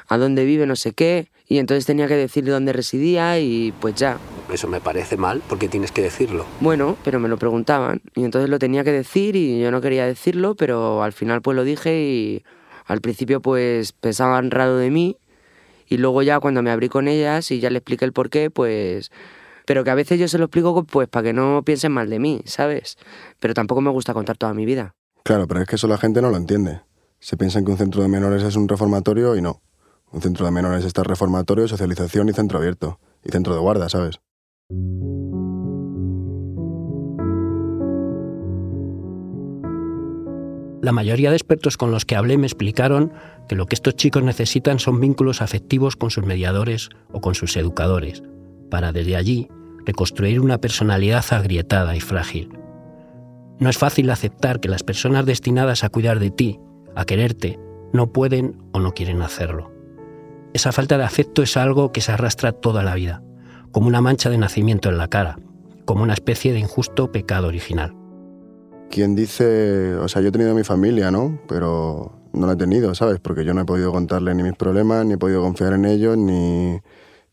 a 0.08 0.16
dónde 0.16 0.44
vive, 0.46 0.66
no 0.66 0.74
sé 0.74 0.92
qué, 0.92 1.30
y 1.46 1.58
entonces 1.58 1.84
tenía 1.84 2.08
que 2.08 2.16
decir 2.16 2.44
dónde 2.44 2.72
residía 2.72 3.38
y 3.38 3.72
pues 3.78 3.94
ya. 3.94 4.16
Eso 4.50 4.68
me 4.68 4.80
parece 4.80 5.16
mal 5.16 5.42
porque 5.48 5.68
tienes 5.68 5.92
que 5.92 6.00
decirlo. 6.00 6.46
Bueno, 6.60 6.96
pero 7.04 7.20
me 7.20 7.28
lo 7.28 7.36
preguntaban 7.36 8.00
y 8.14 8.24
entonces 8.24 8.48
lo 8.48 8.58
tenía 8.58 8.84
que 8.84 8.92
decir 8.92 9.36
y 9.36 9.60
yo 9.60 9.70
no 9.70 9.82
quería 9.82 10.06
decirlo, 10.06 10.54
pero 10.54 11.02
al 11.02 11.12
final 11.12 11.42
pues 11.42 11.54
lo 11.56 11.62
dije 11.64 12.00
y 12.00 12.42
al 12.88 13.00
principio 13.00 13.40
pues 13.40 13.92
pensaban 13.92 14.50
raro 14.50 14.76
de 14.76 14.90
mí 14.90 15.16
y 15.86 15.98
luego 15.98 16.22
ya 16.22 16.40
cuando 16.40 16.62
me 16.62 16.70
abrí 16.70 16.88
con 16.88 17.06
ellas 17.06 17.50
y 17.50 17.60
ya 17.60 17.70
le 17.70 17.78
expliqué 17.78 18.04
el 18.04 18.12
por 18.12 18.30
qué, 18.30 18.50
pues... 18.50 19.10
Pero 19.66 19.84
que 19.84 19.90
a 19.90 19.94
veces 19.94 20.18
yo 20.18 20.28
se 20.28 20.38
lo 20.38 20.46
explico 20.46 20.82
pues 20.84 21.08
para 21.08 21.24
que 21.24 21.32
no 21.34 21.62
piensen 21.62 21.92
mal 21.92 22.08
de 22.08 22.18
mí, 22.18 22.40
¿sabes? 22.46 22.96
Pero 23.38 23.52
tampoco 23.52 23.82
me 23.82 23.90
gusta 23.90 24.14
contar 24.14 24.38
toda 24.38 24.54
mi 24.54 24.64
vida. 24.64 24.94
Claro, 25.24 25.46
pero 25.46 25.60
es 25.60 25.68
que 25.68 25.76
eso 25.76 25.86
la 25.86 25.98
gente 25.98 26.22
no 26.22 26.30
lo 26.30 26.38
entiende. 26.38 26.80
Se 27.20 27.36
piensan 27.36 27.66
que 27.66 27.72
un 27.72 27.76
centro 27.76 28.00
de 28.00 28.08
menores 28.08 28.42
es 28.42 28.56
un 28.56 28.66
reformatorio 28.66 29.36
y 29.36 29.42
no. 29.42 29.60
Un 30.10 30.22
centro 30.22 30.46
de 30.46 30.52
menores 30.52 30.86
está 30.86 31.02
reformatorio, 31.02 31.68
socialización 31.68 32.30
y 32.30 32.32
centro 32.32 32.58
abierto. 32.58 32.98
Y 33.22 33.30
centro 33.30 33.52
de 33.52 33.60
guarda, 33.60 33.90
¿sabes? 33.90 34.20
La 40.80 40.92
mayoría 40.92 41.30
de 41.30 41.36
expertos 41.36 41.76
con 41.76 41.90
los 41.90 42.04
que 42.04 42.14
hablé 42.14 42.38
me 42.38 42.46
explicaron 42.46 43.12
que 43.48 43.56
lo 43.56 43.66
que 43.66 43.74
estos 43.74 43.96
chicos 43.96 44.22
necesitan 44.22 44.78
son 44.78 45.00
vínculos 45.00 45.42
afectivos 45.42 45.96
con 45.96 46.10
sus 46.10 46.24
mediadores 46.24 46.90
o 47.12 47.20
con 47.20 47.34
sus 47.34 47.56
educadores, 47.56 48.22
para 48.70 48.92
desde 48.92 49.16
allí 49.16 49.48
reconstruir 49.84 50.40
una 50.40 50.58
personalidad 50.58 51.24
agrietada 51.30 51.96
y 51.96 52.00
frágil. 52.00 52.50
No 53.58 53.68
es 53.68 53.78
fácil 53.78 54.08
aceptar 54.10 54.60
que 54.60 54.68
las 54.68 54.84
personas 54.84 55.26
destinadas 55.26 55.82
a 55.82 55.88
cuidar 55.88 56.20
de 56.20 56.30
ti, 56.30 56.60
a 56.94 57.04
quererte, 57.04 57.58
no 57.92 58.12
pueden 58.12 58.62
o 58.72 58.78
no 58.78 58.92
quieren 58.92 59.20
hacerlo. 59.22 59.72
Esa 60.54 60.70
falta 60.70 60.96
de 60.96 61.04
afecto 61.04 61.42
es 61.42 61.56
algo 61.56 61.90
que 61.90 62.00
se 62.00 62.12
arrastra 62.12 62.52
toda 62.52 62.84
la 62.84 62.94
vida, 62.94 63.22
como 63.72 63.88
una 63.88 64.00
mancha 64.00 64.30
de 64.30 64.38
nacimiento 64.38 64.88
en 64.90 64.98
la 64.98 65.08
cara, 65.08 65.38
como 65.84 66.04
una 66.04 66.14
especie 66.14 66.52
de 66.52 66.60
injusto 66.60 67.10
pecado 67.10 67.48
original. 67.48 67.97
Quien 68.90 69.14
dice, 69.14 69.94
o 69.96 70.08
sea, 70.08 70.22
yo 70.22 70.28
he 70.28 70.32
tenido 70.32 70.54
mi 70.54 70.64
familia, 70.64 71.10
¿no? 71.10 71.38
Pero 71.48 72.12
no 72.32 72.46
la 72.46 72.54
he 72.54 72.56
tenido, 72.56 72.94
¿sabes? 72.94 73.20
Porque 73.20 73.44
yo 73.44 73.54
no 73.54 73.60
he 73.60 73.64
podido 73.64 73.92
contarle 73.92 74.34
ni 74.34 74.42
mis 74.42 74.54
problemas, 74.54 75.04
ni 75.04 75.14
he 75.14 75.18
podido 75.18 75.42
confiar 75.42 75.74
en 75.74 75.84
ellos, 75.84 76.16
ni 76.16 76.80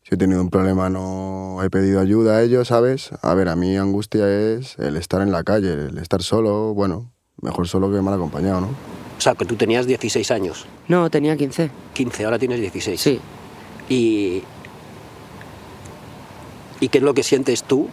si 0.03 0.13
he 0.13 0.17
tenido 0.17 0.41
un 0.41 0.49
problema 0.49 0.89
no 0.89 1.63
he 1.63 1.69
pedido 1.69 1.99
ayuda 1.99 2.37
a 2.37 2.43
ellos, 2.43 2.67
¿sabes? 2.67 3.09
A 3.21 3.33
ver, 3.33 3.49
a 3.49 3.55
mí 3.55 3.75
angustia 3.75 4.29
es 4.29 4.77
el 4.77 4.97
estar 4.97 5.21
en 5.21 5.31
la 5.31 5.43
calle, 5.43 5.73
el 5.73 5.97
estar 5.97 6.21
solo, 6.21 6.73
bueno, 6.73 7.11
mejor 7.41 7.67
solo 7.67 7.91
que 7.91 8.01
mal 8.01 8.13
acompañado, 8.13 8.61
¿no? 8.61 8.67
O 9.17 9.21
sea, 9.21 9.33
que 9.33 9.45
tú 9.45 9.55
tenías 9.55 9.87
16 9.87 10.29
años. 10.31 10.67
No, 10.87 11.09
tenía 11.09 11.35
15. 11.35 11.71
15, 11.93 12.25
ahora 12.25 12.37
tienes 12.37 12.59
16. 12.59 13.01
Sí. 13.01 13.19
¿Y, 13.89 14.43
¿Y 16.79 16.89
qué 16.89 16.97
es 16.97 17.03
lo 17.03 17.13
que 17.13 17.23
sientes 17.23 17.63
tú 17.63 17.87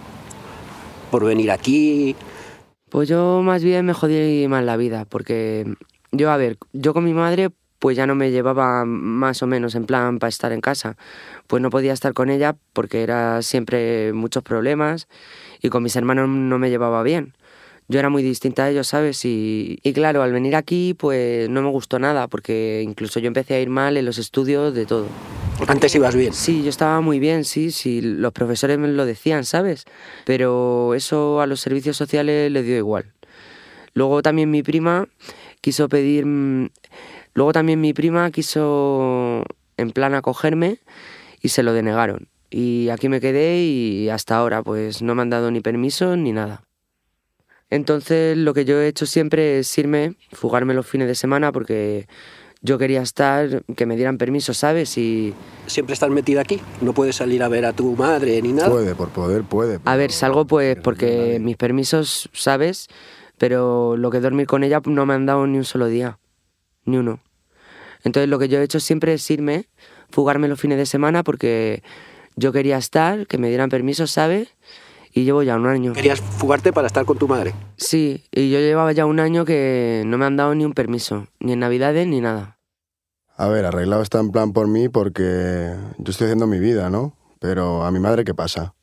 por 1.11 1.25
venir 1.25 1.51
aquí? 1.51 2.17
Pues 2.93 3.09
yo 3.09 3.41
más 3.43 3.65
bien 3.65 3.87
me 3.87 3.95
jodí 3.95 4.47
más 4.49 4.63
la 4.65 4.77
vida, 4.77 5.07
porque 5.07 5.65
yo, 6.11 6.31
a 6.31 6.37
ver, 6.37 6.59
yo 6.75 6.93
con 6.93 7.05
mi 7.05 7.15
madre 7.15 7.49
pues 7.79 7.97
ya 7.97 8.07
no 8.07 8.15
me 8.15 8.31
llevaba 8.31 8.85
más 8.85 9.43
o 9.43 9.47
menos 9.47 9.75
en 9.75 9.87
plan 9.87 10.19
para 10.19 10.29
estar 10.29 10.53
en 10.53 10.61
casa. 10.61 10.99
Pues 11.47 11.63
no 11.63 11.71
podía 11.71 11.95
estar 11.95 12.13
con 12.13 12.29
ella 12.29 12.55
porque 12.75 13.03
era 13.03 13.41
siempre 13.41 14.13
muchos 14.13 14.43
problemas 14.43 15.09
y 15.63 15.71
con 15.71 15.83
mis 15.83 15.97
hermanos 15.97 16.29
no 16.29 16.59
me 16.59 16.69
llevaba 16.69 17.03
bien. 17.03 17.33
Yo 17.89 17.99
era 17.99 18.11
muy 18.11 18.23
distinta 18.23 18.65
a 18.65 18.71
ellos, 18.71 18.89
¿sabes? 18.89 19.25
Y, 19.25 19.79
y 19.83 19.95
claro, 19.95 20.23
al 20.23 20.33
venir 20.33 20.55
aquí 20.55 20.93
pues 20.93 21.49
no 21.49 21.63
me 21.63 21.71
gustó 21.71 21.99
nada 21.99 22.29
porque 22.29 22.83
incluso 22.85 23.21
yo 23.21 23.29
empecé 23.29 23.55
a 23.55 23.61
ir 23.61 23.71
mal 23.71 23.97
en 23.97 24.05
los 24.05 24.19
estudios 24.19 24.75
de 24.75 24.85
todo. 24.85 25.07
Antes 25.69 25.95
ibas 25.95 26.15
bien. 26.15 26.33
Sí, 26.33 26.63
yo 26.63 26.71
estaba 26.71 27.01
muy 27.01 27.19
bien, 27.19 27.45
sí, 27.45 27.71
sí, 27.71 28.01
los 28.03 28.33
profesores 28.33 28.79
me 28.79 28.89
lo 28.89 29.07
decían, 29.07 29.45
¿sabes? 29.45 29.85
Pero 30.25 30.95
eso 30.95 31.41
a 31.41 31.47
los 31.47 31.61
servicios 31.61 31.97
sociales 31.97 32.51
les 32.51 32.65
dio 32.65 32.77
igual. 32.77 33.13
Luego 33.95 34.23
también 34.23 34.51
mi 34.51 34.63
prima 34.63 35.09
quiso 35.61 35.89
pedir... 35.89 36.27
mm, 36.27 36.71
Luego 37.35 37.53
también 37.53 37.81
mi 37.81 37.95
prima 37.95 38.31
quiso 38.31 39.45
en 39.77 39.91
plan 39.93 40.15
acogerme 40.15 40.79
y 41.41 41.49
se 41.49 41.63
lo 41.63 41.73
denegaron. 41.73 42.29
Y 42.51 42.91
aquí 42.91 43.09
me 43.09 43.21
quedé 43.21 43.63
y 43.63 44.11
hasta 44.11 44.37
ahora 44.37 44.63
pues 44.63 45.01
no 45.01 45.15
me 45.15 45.23
han 45.23 45.31
dado 45.31 45.51
ni 45.51 45.61
permiso 45.61 46.17
ni 46.17 46.33
nada. 46.33 46.63
Entonces 47.71 48.37
lo 48.37 48.53
que 48.53 48.67
yo 48.67 48.79
he 48.81 48.89
hecho 48.89 49.07
siempre 49.07 49.61
es 49.61 49.79
irme, 49.79 50.17
fugarme 50.33 50.75
los 50.75 50.87
fines 50.87 51.09
de 51.09 51.15
semana 51.15 51.53
porque 51.53 52.07
yo 52.63 52.79
quería 52.79 53.03
estar, 53.03 53.65
que 53.77 53.87
me 53.87 53.97
dieran 53.97 54.19
permiso, 54.19 54.55
¿sabes? 54.55 54.97
Y 54.97 55.35
Siempre 55.67 55.95
estás 55.95 56.11
metida 56.11 56.41
aquí. 56.41 56.61
No 56.81 56.93
puedes 56.95 57.17
salir 57.17 57.43
a 57.43 57.49
ver 57.49 57.67
a 57.67 57.73
tu 57.73 57.97
madre 57.97 58.41
ni 58.41 58.53
nada. 58.53 58.71
Puede, 58.71 58.95
por 58.95 59.09
poder, 59.09 59.43
puede. 59.43 59.81
a 59.85 59.97
ver, 59.97 60.13
salgo 60.13 60.47
pues 60.47 60.77
porque 60.77 61.39
mis 61.41 61.57
permisos, 61.57 62.31
¿sabes? 62.33 62.89
Pero 63.37 63.97
lo 63.97 64.11
que 64.11 64.21
dormir 64.21 64.47
con 64.47 64.63
ella 64.63 64.81
no 64.85 65.05
me 65.07 65.15
han 65.15 65.27
dado 65.27 65.47
ni 65.47 65.59
un 65.59 65.65
solo 65.65 65.87
día, 65.87 66.19
ni 66.85 66.97
uno. 66.99 67.21
Entonces 68.05 68.29
lo 68.29 68.39
que 68.39 68.49
yo 68.49 68.59
he 68.59 68.63
hecho 68.63 68.81
siempre 68.81 69.15
es 69.15 69.29
irme, 69.31 69.69
fugarme 70.11 70.47
los 70.49 70.61
fines 70.61 70.79
de 70.79 70.87
semana 70.87 71.25
porque 71.25 71.83
yo 72.37 72.53
quería 72.53 72.79
estar, 72.79 73.27
que 73.27 73.39
me 73.39 73.49
dieran 73.49 73.71
permiso, 73.71 74.07
¿sabes? 74.07 74.49
Y 75.13 75.25
llevo 75.25 75.43
ya 75.43 75.57
un 75.57 75.67
año. 75.67 75.93
Querías 75.93 76.21
fugarte 76.21 76.73
para 76.73 76.87
estar 76.87 77.05
con 77.05 77.19
tu 77.19 77.29
madre. 77.29 77.55
Sí, 77.77 78.25
y 78.33 78.51
yo 78.51 78.59
llevaba 78.59 78.93
ya 78.93 79.05
un 79.05 79.21
año 79.21 79.45
que 79.45 80.03
no 80.07 80.17
me 80.19 80.25
han 80.25 80.37
dado 80.37 80.55
ni 80.55 80.65
un 80.65 80.73
permiso, 80.73 81.27
ni 81.39 81.53
en 81.53 81.61
Navidades 81.61 82.07
ni 82.07 82.21
nada. 82.21 82.59
A 83.37 83.49
ver, 83.49 83.65
arreglado 83.65 84.03
está 84.03 84.21
en 84.21 84.31
plan 84.31 84.53
por 84.53 84.69
mí 84.69 84.89
porque 84.89 85.75
yo 85.99 86.11
estoy 86.11 86.27
haciendo 86.27 86.47
mi 86.47 86.61
vida, 86.61 86.91
¿no? 86.91 87.17
Pero 87.41 87.85
a 87.85 87.91
mi 87.91 87.99
madre, 87.99 88.25
¿qué 88.25 88.35
pasa? 88.35 88.75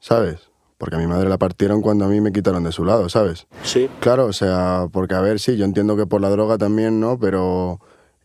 ¿Sabes? 0.00 0.50
Porque 0.78 0.96
a 0.96 0.98
mi 0.98 1.06
madre 1.06 1.28
la 1.28 1.38
partieron 1.38 1.82
cuando 1.82 2.06
a 2.06 2.08
mí 2.08 2.20
me 2.20 2.32
quitaron 2.32 2.64
de 2.64 2.72
su 2.72 2.84
lado, 2.84 3.08
¿sabes? 3.08 3.46
Sí. 3.62 3.88
Claro, 4.00 4.26
o 4.26 4.32
sea, 4.32 4.88
porque 4.92 5.14
a 5.14 5.20
ver, 5.20 5.38
sí, 5.38 5.56
yo 5.56 5.64
entiendo 5.64 5.96
que 5.96 6.06
por 6.06 6.20
la 6.20 6.30
droga 6.30 6.58
también, 6.58 7.00
¿no? 7.00 7.18
Pero 7.18 7.80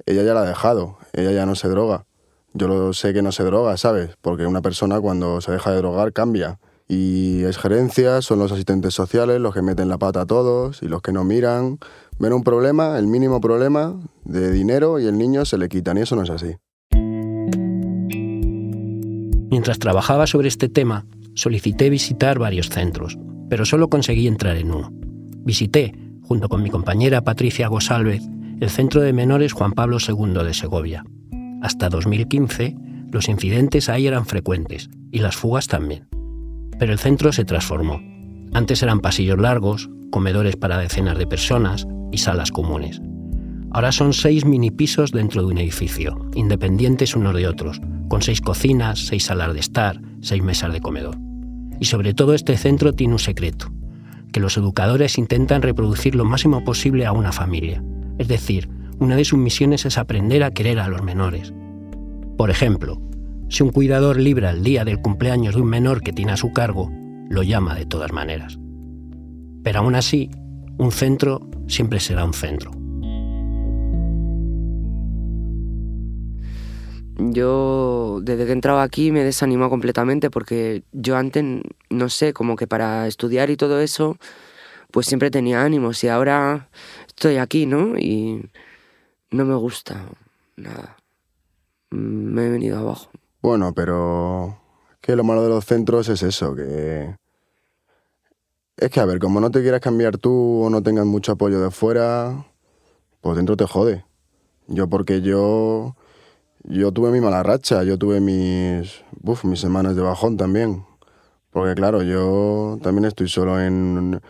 ella 0.05 0.24
ya 0.24 0.33
la 0.33 0.41
ha 0.41 0.45
dejado, 0.45 0.97
ella 1.13 1.31
ya 1.31 1.45
no 1.45 1.55
se 1.55 1.67
droga. 1.67 2.05
Yo 2.53 2.67
lo 2.67 2.93
sé 2.93 3.13
que 3.13 3.21
no 3.21 3.31
se 3.31 3.43
droga, 3.43 3.75
¿sabes? 3.75 4.12
Porque 4.21 4.45
una 4.45 4.62
persona 4.62 5.01
cuando 5.01 5.41
se 5.41 5.51
deja 5.51 5.71
de 5.71 5.77
drogar 5.77 6.13
cambia. 6.13 6.59
Y 6.88 7.44
es 7.44 7.58
gerencia, 7.58 8.22
son 8.22 8.39
los 8.39 8.51
asistentes 8.51 8.94
sociales 8.94 9.39
los 9.39 9.54
que 9.54 9.63
meten 9.63 9.89
la 9.89 9.98
pata 9.98 10.22
a 10.22 10.25
todos 10.25 10.84
y 10.84 10.88
los 10.88 11.01
que 11.01 11.12
no 11.12 11.24
miran. 11.24 11.80
Ven 12.20 12.34
un 12.34 12.44
problema, 12.44 13.00
el 13.00 13.08
mínimo 13.08 13.42
problema 13.42 14.00
de 14.24 14.51
dinero 14.51 15.00
y 15.00 15.08
el 15.08 15.18
niño 15.18 15.46
se 15.46 15.58
le 15.58 15.68
quitan 15.68 15.98
y 15.98 16.01
eso 16.01 16.15
no 16.15 16.24
es 16.24 16.30
así. 16.30 16.56
Mientras 19.50 19.80
trabajaba 19.80 20.27
sobre 20.27 20.48
este 20.48 20.70
tema, 20.70 21.06
solicité 21.34 21.89
visitar 21.89 22.38
varios 22.38 22.70
centros, 22.70 23.18
pero 23.50 23.65
solo 23.65 23.89
conseguí 23.89 24.27
entrar 24.27 24.58
en 24.58 24.72
uno. 24.72 24.92
Visité, 25.44 25.94
junto 26.22 26.50
con 26.50 26.62
mi 26.62 26.70
compañera 26.70 27.24
Patricia 27.24 27.68
Gosálvez, 27.68 28.22
el 28.60 28.70
Centro 28.70 29.01
de 29.01 29.13
Menores 29.13 29.54
Juan 29.54 29.74
Pablo 29.74 29.98
II 30.06 30.44
de 30.44 30.54
Segovia. 30.54 31.04
Hasta 31.62 31.89
2015, 31.89 32.75
los 33.12 33.27
incidentes 33.27 33.89
ahí 33.89 34.08
eran 34.08 34.25
frecuentes 34.25 34.89
y 35.12 35.20
las 35.20 35.36
fugas 35.36 35.68
también. 35.68 36.08
Pero 36.79 36.91
el 36.91 37.00
centro 37.00 37.32
se 37.32 37.46
transformó. 37.46 38.01
Antes 38.53 38.84
eran 38.84 39.00
pasillos 39.00 39.39
largos, 39.39 39.89
comedores 40.12 40.55
para 40.55 40.77
decenas 40.77 41.17
de 41.17 41.27
personas 41.27 41.88
y 42.12 42.17
salas 42.17 42.51
comunes. 42.51 43.01
Ahora 43.72 43.91
son 43.91 44.13
seis 44.13 44.46
mini 44.46 44.72
pisos 44.72 45.12
dentro 45.12 45.41
de 45.41 45.48
un 45.48 45.58
edificio, 45.58 46.29
independientes 46.34 47.15
unos 47.15 47.36
de 47.36 47.48
otros, 47.48 47.82
con 48.08 48.22
seis 48.22 48.39
cocinas, 48.39 49.08
seis 49.08 49.25
salas 49.25 49.53
de 49.53 49.60
estar, 49.60 50.00
seis 50.22 50.41
mesas 50.41 50.72
de 50.72 50.79
comedor. 50.79 51.17
Y 51.79 51.86
sobre 51.86 52.13
todo 52.13 52.34
este 52.34 52.55
centro 52.55 52.94
tiene 52.94 53.13
un 53.13 53.20
secreto, 53.20 53.74
que 54.32 54.39
los 54.39 54.55
educadores 54.55 55.17
intentan 55.17 55.62
reproducir 55.62 56.15
lo 56.15 56.24
máximo 56.24 56.63
posible 56.63 57.05
a 57.05 57.12
una 57.12 57.34
familia. 57.34 57.84
Es 58.17 58.29
decir, 58.29 58.70
una 59.00 59.17
de 59.17 59.25
sus 59.25 59.39
misiones 59.39 59.86
es 59.86 59.98
aprender 59.98 60.44
a 60.44 60.51
querer 60.51 60.79
a 60.79 60.88
los 60.88 61.03
menores. 61.03 61.53
Por 62.38 62.50
ejemplo, 62.50 63.01
si 63.49 63.63
un 63.63 63.69
cuidador 63.69 64.17
libra 64.19 64.51
el 64.51 64.63
día 64.63 64.83
del 64.85 65.01
cumpleaños 65.01 65.55
de 65.55 65.61
un 65.61 65.69
menor 65.69 66.01
que 66.01 66.13
tiene 66.13 66.31
a 66.31 66.37
su 66.37 66.51
cargo, 66.51 66.91
lo 67.29 67.43
llama 67.43 67.75
de 67.75 67.85
todas 67.85 68.11
maneras. 68.11 68.57
Pero 69.63 69.79
aún 69.79 69.95
así, 69.95 70.29
un 70.77 70.91
centro 70.91 71.49
siempre 71.67 71.99
será 71.99 72.25
un 72.25 72.33
centro. 72.33 72.71
Yo, 77.17 78.19
desde 78.21 78.45
que 78.45 78.49
he 78.49 78.53
entrado 78.53 78.79
aquí, 78.79 79.11
me 79.11 79.21
he 79.21 79.23
desanimado 79.23 79.69
completamente 79.69 80.29
porque 80.29 80.83
yo 80.91 81.15
antes, 81.15 81.43
no 81.89 82.09
sé, 82.09 82.33
como 82.33 82.57
que 82.57 82.67
para 82.67 83.07
estudiar 83.07 83.49
y 83.49 83.57
todo 83.57 83.79
eso, 83.79 84.17
pues 84.91 85.07
siempre 85.07 85.31
tenía 85.31 85.63
ánimos 85.63 86.03
y 86.03 86.09
ahora 86.09 86.69
estoy 87.07 87.37
aquí, 87.37 87.65
¿no? 87.65 87.97
Y 87.97 88.49
no 89.31 89.45
me 89.45 89.55
gusta 89.55 90.05
nada. 90.57 90.97
Me 91.89 92.47
he 92.47 92.49
venido 92.49 92.77
abajo. 92.79 93.09
Bueno, 93.45 93.75
pero 93.75 94.57
que 95.01 95.15
lo 95.15 95.23
malo 95.23 95.43
de 95.43 95.49
los 95.49 95.65
centros 95.65 96.09
es 96.09 96.23
eso, 96.23 96.55
que... 96.55 97.15
Es 98.75 98.89
que, 98.89 98.99
a 98.99 99.05
ver, 99.05 99.19
como 99.19 99.39
no 99.39 99.51
te 99.51 99.61
quieras 99.61 99.81
cambiar 99.81 100.17
tú 100.17 100.63
o 100.63 100.69
no 100.71 100.81
tengas 100.81 101.05
mucho 101.05 101.33
apoyo 101.33 101.61
de 101.61 101.69
fuera, 101.69 102.43
pues 103.21 103.37
dentro 103.37 103.55
te 103.55 103.67
jode. 103.67 104.03
Yo 104.65 104.87
porque 104.89 105.21
yo... 105.21 105.95
Yo 106.63 106.91
tuve 106.91 107.11
mi 107.11 107.21
mala 107.21 107.43
racha, 107.43 107.83
yo 107.83 107.99
tuve 107.99 108.19
mis... 108.19 109.03
Uf, 109.21 109.45
mis 109.45 109.59
semanas 109.59 109.95
de 109.95 110.01
bajón 110.01 110.37
también. 110.37 110.83
Porque 111.51 111.75
claro, 111.75 112.01
yo 112.01 112.79
también 112.81 113.05
estoy 113.05 113.29
solo 113.29 113.61
en... 113.61 114.21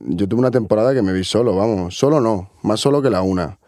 Yo 0.00 0.26
tuve 0.26 0.40
una 0.40 0.50
temporada 0.50 0.94
que 0.94 1.02
me 1.02 1.12
vi 1.12 1.24
solo, 1.24 1.54
vamos. 1.54 1.98
Solo 1.98 2.22
no, 2.22 2.48
más 2.62 2.80
solo 2.80 3.02
que 3.02 3.10
la 3.10 3.20
una. 3.20 3.58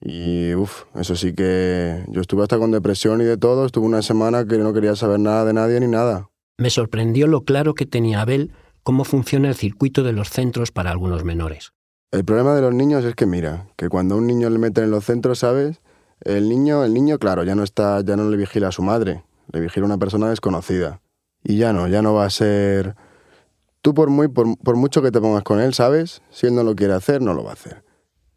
Y 0.00 0.54
uff, 0.54 0.84
eso 0.94 1.14
sí 1.14 1.34
que 1.34 2.04
yo 2.08 2.20
estuve 2.20 2.42
hasta 2.42 2.58
con 2.58 2.70
depresión 2.70 3.20
y 3.20 3.24
de 3.24 3.36
todo, 3.36 3.66
estuve 3.66 3.86
una 3.86 4.02
semana 4.02 4.46
que 4.46 4.56
no 4.58 4.72
quería 4.72 4.96
saber 4.96 5.20
nada 5.20 5.44
de 5.44 5.52
nadie 5.52 5.78
ni 5.80 5.88
nada. 5.88 6.30
Me 6.56 6.70
sorprendió 6.70 7.26
lo 7.26 7.44
claro 7.44 7.74
que 7.74 7.86
tenía 7.86 8.22
Abel 8.22 8.52
cómo 8.82 9.04
funciona 9.04 9.48
el 9.48 9.54
circuito 9.54 10.02
de 10.02 10.12
los 10.12 10.30
centros 10.30 10.72
para 10.72 10.90
algunos 10.90 11.24
menores. 11.24 11.72
El 12.12 12.24
problema 12.24 12.54
de 12.54 12.62
los 12.62 12.74
niños 12.74 13.04
es 13.04 13.14
que 13.14 13.26
mira, 13.26 13.68
que 13.76 13.88
cuando 13.88 14.14
a 14.14 14.18
un 14.18 14.26
niño 14.26 14.50
le 14.50 14.58
meten 14.58 14.84
en 14.84 14.90
los 14.90 15.04
centros, 15.04 15.38
¿sabes? 15.38 15.80
El 16.22 16.48
niño, 16.48 16.84
el 16.84 16.92
niño, 16.92 17.18
claro, 17.18 17.44
ya 17.44 17.54
no 17.54 17.62
está, 17.62 18.00
ya 18.00 18.16
no 18.16 18.28
le 18.28 18.36
vigila 18.36 18.68
a 18.68 18.72
su 18.72 18.82
madre, 18.82 19.22
le 19.52 19.60
vigila 19.60 19.86
una 19.86 19.98
persona 19.98 20.28
desconocida. 20.28 21.00
Y 21.44 21.56
ya 21.56 21.72
no, 21.72 21.88
ya 21.88 22.02
no 22.02 22.14
va 22.14 22.24
a 22.24 22.30
ser. 22.30 22.96
Tú 23.80 23.94
por 23.94 24.10
muy, 24.10 24.28
por, 24.28 24.58
por 24.58 24.76
mucho 24.76 25.02
que 25.02 25.10
te 25.10 25.20
pongas 25.20 25.44
con 25.44 25.60
él, 25.60 25.72
¿sabes? 25.72 26.20
Si 26.30 26.46
él 26.46 26.54
no 26.54 26.62
lo 26.62 26.74
quiere 26.74 26.94
hacer, 26.94 27.22
no 27.22 27.32
lo 27.32 27.44
va 27.44 27.50
a 27.50 27.54
hacer. 27.54 27.84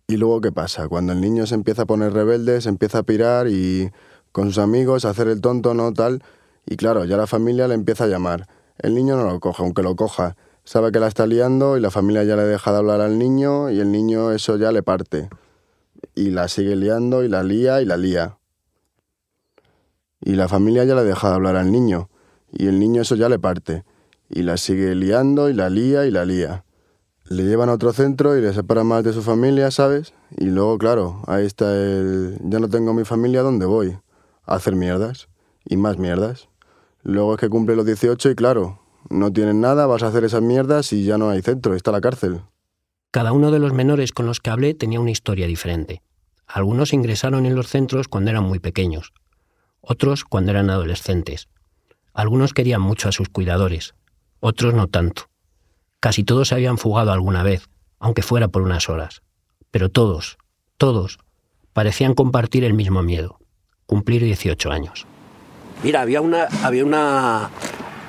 Y 0.07 0.17
luego, 0.17 0.41
¿qué 0.41 0.51
pasa? 0.51 0.87
Cuando 0.87 1.13
el 1.13 1.21
niño 1.21 1.45
se 1.45 1.55
empieza 1.55 1.83
a 1.83 1.85
poner 1.85 2.13
rebelde, 2.13 2.59
se 2.61 2.69
empieza 2.69 2.99
a 2.99 3.03
pirar 3.03 3.47
y 3.47 3.91
con 4.31 4.47
sus 4.47 4.57
amigos 4.57 5.05
a 5.05 5.11
hacer 5.11 5.27
el 5.27 5.39
tonto, 5.39 5.73
no 5.73 5.93
tal. 5.93 6.23
Y 6.65 6.75
claro, 6.75 7.05
ya 7.05 7.17
la 7.17 7.27
familia 7.27 7.67
le 7.67 7.75
empieza 7.75 8.03
a 8.03 8.07
llamar. 8.07 8.47
El 8.79 8.95
niño 8.95 9.15
no 9.15 9.23
lo 9.31 9.39
coja, 9.39 9.63
aunque 9.63 9.81
lo 9.81 9.95
coja. 9.95 10.35
Sabe 10.65 10.91
que 10.91 10.99
la 10.99 11.07
está 11.07 11.25
liando 11.25 11.77
y 11.77 11.81
la 11.81 11.91
familia 11.91 12.23
ya 12.23 12.35
le 12.35 12.43
deja 12.43 12.71
de 12.71 12.77
hablar 12.77 13.01
al 13.01 13.17
niño 13.17 13.69
y 13.69 13.79
el 13.79 13.91
niño 13.91 14.31
eso 14.31 14.57
ya 14.57 14.71
le 14.71 14.83
parte. 14.83 15.29
Y 16.15 16.31
la 16.31 16.47
sigue 16.47 16.75
liando 16.75 17.23
y 17.23 17.29
la 17.29 17.43
lía 17.43 17.81
y 17.81 17.85
la 17.85 17.97
lía. 17.97 18.37
Y 20.21 20.35
la 20.35 20.47
familia 20.47 20.83
ya 20.83 20.95
le 20.95 21.03
deja 21.03 21.29
de 21.29 21.35
hablar 21.35 21.55
al 21.55 21.71
niño 21.71 22.09
y 22.51 22.67
el 22.67 22.79
niño 22.79 23.01
eso 23.01 23.15
ya 23.15 23.29
le 23.29 23.39
parte. 23.39 23.83
Y 24.29 24.43
la 24.43 24.57
sigue 24.57 24.95
liando 24.95 25.49
y 25.49 25.53
la 25.53 25.69
lía 25.69 26.05
y 26.05 26.11
la 26.11 26.25
lía. 26.25 26.65
Le 27.33 27.45
llevan 27.45 27.69
a 27.69 27.73
otro 27.73 27.93
centro 27.93 28.37
y 28.37 28.41
le 28.41 28.53
separan 28.53 28.85
más 28.85 29.03
de 29.03 29.11
su 29.11 29.23
familia, 29.23 29.71
¿sabes? 29.71 30.13
Y 30.37 30.45
luego, 30.45 30.77
claro, 30.77 31.23
ahí 31.25 31.47
está 31.47 31.73
el... 31.75 32.37
Ya 32.43 32.59
no 32.59 32.69
tengo 32.69 32.93
mi 32.93 33.05
familia, 33.05 33.41
¿dónde 33.41 33.65
voy? 33.65 33.97
A 34.45 34.53
hacer 34.53 34.75
mierdas. 34.75 35.29
Y 35.65 35.77
más 35.77 35.97
mierdas. 35.97 36.47
Luego 37.01 37.33
es 37.33 37.39
que 37.39 37.49
cumple 37.49 37.75
los 37.75 37.87
18 37.87 38.29
y 38.29 38.35
claro, 38.35 38.81
no 39.09 39.33
tienen 39.33 39.61
nada, 39.61 39.87
vas 39.87 40.03
a 40.03 40.09
hacer 40.09 40.23
esas 40.25 40.43
mierdas 40.43 40.93
y 40.93 41.05
ya 41.05 41.17
no 41.17 41.31
hay 41.31 41.41
centro, 41.41 41.73
está 41.73 41.91
la 41.91 42.01
cárcel. 42.01 42.41
Cada 43.09 43.33
uno 43.33 43.49
de 43.49 43.57
los 43.57 43.73
menores 43.73 44.11
con 44.11 44.27
los 44.27 44.39
que 44.39 44.51
hablé 44.51 44.75
tenía 44.75 44.99
una 44.99 45.09
historia 45.09 45.47
diferente. 45.47 46.03
Algunos 46.45 46.93
ingresaron 46.93 47.47
en 47.47 47.55
los 47.55 47.67
centros 47.67 48.07
cuando 48.07 48.29
eran 48.29 48.43
muy 48.43 48.59
pequeños, 48.59 49.11
otros 49.81 50.23
cuando 50.23 50.51
eran 50.51 50.69
adolescentes. 50.69 51.47
Algunos 52.13 52.53
querían 52.53 52.81
mucho 52.81 53.09
a 53.09 53.11
sus 53.11 53.29
cuidadores, 53.29 53.95
otros 54.39 54.75
no 54.75 54.87
tanto. 54.87 55.32
Casi 56.03 56.25
todos 56.25 56.49
se 56.49 56.55
habían 56.55 56.77
fugado 56.77 57.13
alguna 57.13 57.43
vez, 57.43 57.69
aunque 57.97 58.23
fuera 58.23 58.49
por 58.49 58.61
unas 58.61 58.89
horas. 58.89 59.21
Pero 59.71 59.87
todos, 59.87 60.37
todos, 60.75 61.17
parecían 61.71 62.13
compartir 62.13 62.65
el 62.65 62.73
mismo 62.73 63.01
miedo, 63.01 63.39
cumplir 63.85 64.21
18 64.21 64.69
años. 64.69 65.07
Mira, 65.81 66.01
había 66.01 66.19
una, 66.19 66.49
había 66.61 66.83
una, 66.83 67.51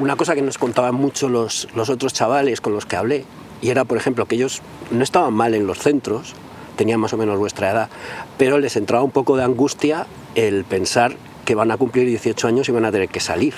una 0.01 0.17
cosa 0.17 0.35
que 0.35 0.43
nos 0.43 0.59
contaban 0.59 0.97
mucho 0.97 1.29
los, 1.29 1.69
los 1.77 1.89
otros 1.89 2.13
chavales 2.13 2.61
con 2.61 2.73
los 2.73 2.85
que 2.85 2.97
hablé, 2.97 3.27
y 3.63 3.69
era, 3.71 3.85
por 3.85 3.97
ejemplo, 3.97 4.27
que 4.27 4.35
ellos 4.35 4.61
no 4.91 5.05
estaban 5.05 5.33
mal 5.33 5.55
en 5.55 5.69
los 5.69 5.79
centros, 5.79 6.35
tenían 6.75 6.99
más 6.99 7.13
o 7.13 7.17
menos 7.17 7.39
vuestra 7.39 7.71
edad, 7.71 7.91
pero 8.39 8.59
les 8.59 8.75
entraba 8.75 9.05
un 9.05 9.13
poco 9.13 9.37
de 9.37 9.45
angustia 9.45 10.09
el 10.35 10.65
pensar 10.65 11.15
que 11.45 11.55
van 11.55 11.71
a 11.71 11.77
cumplir 11.77 12.09
18 12.09 12.49
años 12.49 12.69
y 12.69 12.73
van 12.73 12.87
a 12.87 12.91
tener 12.91 13.09
que 13.09 13.21
salir. 13.21 13.55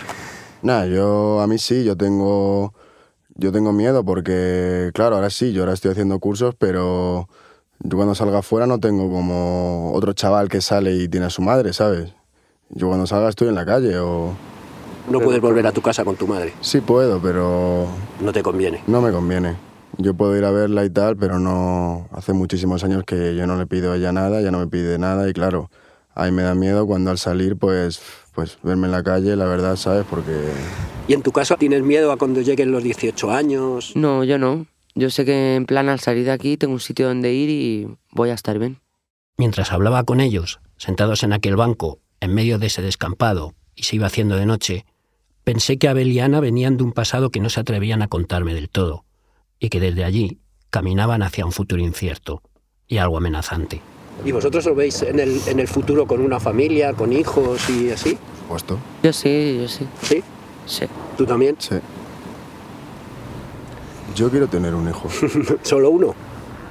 Nada, 0.60 0.86
yo 0.88 1.40
a 1.40 1.46
mí 1.46 1.56
sí, 1.56 1.84
yo 1.84 1.96
tengo 1.96 2.74
yo 3.38 3.52
tengo 3.52 3.72
miedo 3.72 4.04
porque 4.04 4.90
claro, 4.94 5.16
ahora 5.16 5.30
sí, 5.30 5.52
yo 5.52 5.62
ahora 5.62 5.74
estoy 5.74 5.90
haciendo 5.92 6.18
cursos, 6.18 6.54
pero 6.58 7.28
yo 7.80 7.96
cuando 7.96 8.14
salga 8.14 8.38
afuera 8.38 8.66
no 8.66 8.80
tengo 8.80 9.10
como 9.10 9.92
otro 9.94 10.12
chaval 10.12 10.48
que 10.48 10.60
sale 10.60 10.94
y 10.94 11.08
tiene 11.08 11.26
a 11.26 11.30
su 11.30 11.42
madre, 11.42 11.72
¿sabes? 11.72 12.12
Yo 12.70 12.88
cuando 12.88 13.06
salga 13.06 13.28
estoy 13.28 13.48
en 13.48 13.54
la 13.54 13.64
calle 13.66 13.98
o 13.98 14.32
No 15.10 15.20
puedes 15.20 15.40
volver 15.40 15.66
a 15.66 15.72
tu 15.72 15.82
casa 15.82 16.04
con 16.04 16.16
tu 16.16 16.26
madre, 16.26 16.52
sí 16.60 16.80
puedo, 16.80 17.20
pero 17.20 17.86
no 18.20 18.32
te 18.32 18.42
conviene. 18.42 18.82
no 18.86 19.00
me 19.00 19.12
conviene. 19.12 19.56
Yo 19.98 20.12
puedo 20.12 20.36
ir 20.36 20.44
a 20.44 20.50
verla 20.50 20.84
y 20.84 20.90
tal, 20.90 21.16
pero 21.16 21.38
no 21.38 22.06
hace 22.12 22.34
muchísimos 22.34 22.84
años 22.84 23.04
que 23.04 23.34
yo 23.34 23.46
no 23.46 23.56
le 23.56 23.66
pido 23.66 23.92
a 23.92 23.96
ella 23.96 24.12
nada, 24.12 24.40
ella 24.40 24.50
no 24.50 24.58
me 24.58 24.66
pide 24.66 24.98
nada 24.98 25.26
y 25.28 25.32
claro, 25.32 25.70
ahí 26.14 26.32
me 26.32 26.42
da 26.42 26.54
miedo 26.54 26.86
cuando 26.86 27.10
al 27.10 27.18
salir 27.18 27.56
pues 27.56 28.00
pues 28.36 28.58
verme 28.62 28.86
en 28.86 28.92
la 28.92 29.02
calle, 29.02 29.34
la 29.34 29.46
verdad, 29.46 29.74
¿sabes? 29.76 30.04
Porque 30.08 30.30
¿Y 31.08 31.14
en 31.14 31.22
tu 31.22 31.32
caso 31.32 31.56
tienes 31.56 31.82
miedo 31.82 32.12
a 32.12 32.18
cuando 32.18 32.42
lleguen 32.42 32.70
los 32.70 32.84
18 32.84 33.32
años? 33.32 33.92
No, 33.96 34.22
yo 34.22 34.38
no. 34.38 34.66
Yo 34.94 35.10
sé 35.10 35.24
que 35.24 35.56
en 35.56 35.64
plan 35.64 35.88
al 35.88 36.00
salir 36.00 36.26
de 36.26 36.32
aquí 36.32 36.56
tengo 36.56 36.74
un 36.74 36.80
sitio 36.80 37.08
donde 37.08 37.32
ir 37.32 37.48
y 37.48 37.88
voy 38.12 38.28
a 38.28 38.34
estar 38.34 38.58
bien. 38.58 38.78
Mientras 39.38 39.72
hablaba 39.72 40.04
con 40.04 40.20
ellos, 40.20 40.60
sentados 40.76 41.22
en 41.22 41.32
aquel 41.32 41.56
banco, 41.56 41.98
en 42.20 42.34
medio 42.34 42.58
de 42.58 42.66
ese 42.66 42.82
descampado, 42.82 43.54
y 43.74 43.84
se 43.84 43.96
iba 43.96 44.06
haciendo 44.06 44.36
de 44.36 44.46
noche, 44.46 44.84
pensé 45.42 45.78
que 45.78 45.88
Abel 45.88 46.12
y 46.12 46.20
Ana 46.20 46.40
venían 46.40 46.76
de 46.76 46.84
un 46.84 46.92
pasado 46.92 47.30
que 47.30 47.40
no 47.40 47.48
se 47.48 47.60
atrevían 47.60 48.02
a 48.02 48.08
contarme 48.08 48.52
del 48.52 48.68
todo, 48.68 49.04
y 49.58 49.70
que 49.70 49.80
desde 49.80 50.04
allí 50.04 50.40
caminaban 50.70 51.22
hacia 51.22 51.46
un 51.46 51.52
futuro 51.52 51.80
incierto 51.80 52.42
y 52.86 52.98
algo 52.98 53.16
amenazante. 53.16 53.80
¿Y 54.24 54.32
vosotros 54.32 54.64
lo 54.64 54.74
veis 54.74 55.02
en 55.02 55.20
el, 55.20 55.40
en 55.46 55.60
el 55.60 55.68
futuro 55.68 56.06
con 56.06 56.20
una 56.20 56.40
familia, 56.40 56.92
con 56.94 57.12
hijos 57.12 57.68
y 57.70 57.90
así? 57.90 58.18
por 58.48 58.60
supuesto, 58.60 58.78
Yo 59.02 59.12
sí, 59.12 59.58
yo 59.60 59.68
sí. 59.68 59.86
¿Sí? 60.02 60.22
Sí. 60.66 60.86
¿Tú 61.16 61.26
también? 61.26 61.56
sí. 61.58 61.76
Yo 64.14 64.30
quiero 64.30 64.48
tener 64.48 64.74
un 64.74 64.88
hijo. 64.88 65.08
¿Solo 65.62 65.90
uno? 65.90 66.14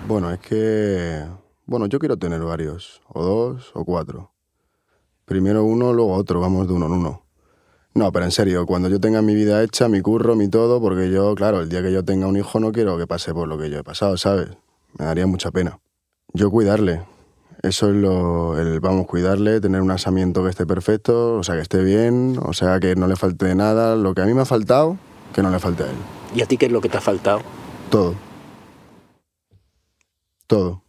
Bueno, 0.07 0.31
es 0.31 0.39
que... 0.39 1.23
Bueno, 1.67 1.85
yo 1.87 1.99
quiero 1.99 2.17
tener 2.17 2.41
varios, 2.41 3.01
o 3.13 3.23
dos, 3.23 3.71
o 3.73 3.85
cuatro. 3.85 4.31
Primero 5.25 5.63
uno, 5.63 5.93
luego 5.93 6.13
otro, 6.13 6.39
vamos 6.39 6.67
de 6.67 6.73
uno 6.73 6.85
en 6.87 6.91
uno. 6.93 7.23
No, 7.93 8.11
pero 8.11 8.25
en 8.25 8.31
serio, 8.31 8.65
cuando 8.65 8.89
yo 8.89 8.99
tenga 8.99 9.21
mi 9.21 9.35
vida 9.35 9.63
hecha, 9.63 9.87
mi 9.87 10.01
curro, 10.01 10.35
mi 10.35 10.47
todo, 10.47 10.81
porque 10.81 11.09
yo, 11.11 11.33
claro, 11.35 11.61
el 11.61 11.69
día 11.69 11.81
que 11.81 11.91
yo 11.91 12.03
tenga 12.03 12.27
un 12.27 12.35
hijo 12.37 12.59
no 12.59 12.71
quiero 12.71 12.97
que 12.97 13.07
pase 13.07 13.33
por 13.33 13.47
lo 13.47 13.57
que 13.57 13.69
yo 13.69 13.79
he 13.79 13.83
pasado, 13.83 14.17
¿sabes? 14.17 14.49
Me 14.97 15.05
daría 15.05 15.25
mucha 15.27 15.51
pena. 15.51 15.79
Yo 16.33 16.51
cuidarle. 16.51 17.01
Eso 17.65 17.89
es 17.89 17.95
lo... 17.95 18.59
El, 18.59 18.79
vamos, 18.79 19.07
cuidarle, 19.07 19.59
tener 19.59 19.81
un 19.81 19.89
asamiento 19.91 20.43
que 20.43 20.49
esté 20.49 20.65
perfecto, 20.65 21.35
o 21.35 21.43
sea, 21.43 21.55
que 21.55 21.61
esté 21.61 21.83
bien, 21.83 22.37
o 22.43 22.53
sea, 22.53 22.79
que 22.79 22.95
no 22.95 23.07
le 23.07 23.15
falte 23.15 23.55
nada. 23.55 23.95
Lo 23.95 24.13
que 24.13 24.21
a 24.21 24.25
mí 24.25 24.33
me 24.33 24.41
ha 24.41 24.45
faltado, 24.45 24.97
que 25.33 25.41
no 25.41 25.49
le 25.49 25.59
falte 25.59 25.83
a 25.83 25.87
él. 25.87 25.95
¿Y 26.35 26.41
a 26.41 26.45
ti 26.45 26.57
qué 26.57 26.67
es 26.67 26.71
lo 26.71 26.81
que 26.81 26.89
te 26.89 26.97
ha 26.97 27.01
faltado? 27.01 27.39
Todo. 27.89 28.13
Todo. 30.47 30.83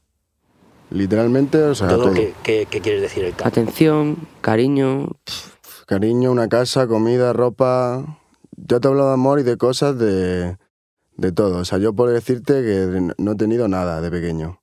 Literalmente, 0.90 1.62
o 1.62 1.74
sea, 1.74 1.88
todo, 1.88 2.04
todo. 2.04 2.14
¿qué, 2.14 2.34
qué- 2.42 2.66
qué 2.70 2.80
quieres 2.80 3.02
decir 3.02 3.24
el 3.24 3.30
campo? 3.32 3.48
Atención, 3.48 4.16
cariño. 4.40 5.08
Cariño, 5.86 6.30
una 6.30 6.48
casa, 6.48 6.86
comida, 6.86 7.32
ropa. 7.32 8.18
Yo 8.56 8.80
te 8.80 8.86
he 8.86 8.90
hablado 8.90 9.08
de 9.08 9.14
amor 9.14 9.40
y 9.40 9.42
de 9.44 9.56
cosas 9.56 9.98
de, 9.98 10.56
de 11.16 11.32
todo. 11.32 11.58
O 11.58 11.64
sea, 11.64 11.78
yo 11.78 11.92
puedo 11.94 12.12
decirte 12.12 12.52
que 12.62 13.12
no 13.18 13.32
he 13.32 13.36
tenido 13.36 13.66
nada 13.68 14.00
de 14.00 14.10
pequeño. 14.10 14.60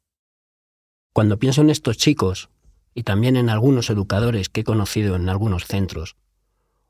Cuando 1.14 1.38
pienso 1.38 1.62
en 1.62 1.70
estos 1.70 1.98
chicos, 1.98 2.50
y 2.96 3.04
también 3.04 3.36
en 3.36 3.50
algunos 3.50 3.92
educadores 3.92 4.50
que 4.50 4.62
he 4.62 4.64
conocido 4.64 5.16
en 5.16 5.30
algunos 5.30 5.66
centros, 5.66 6.16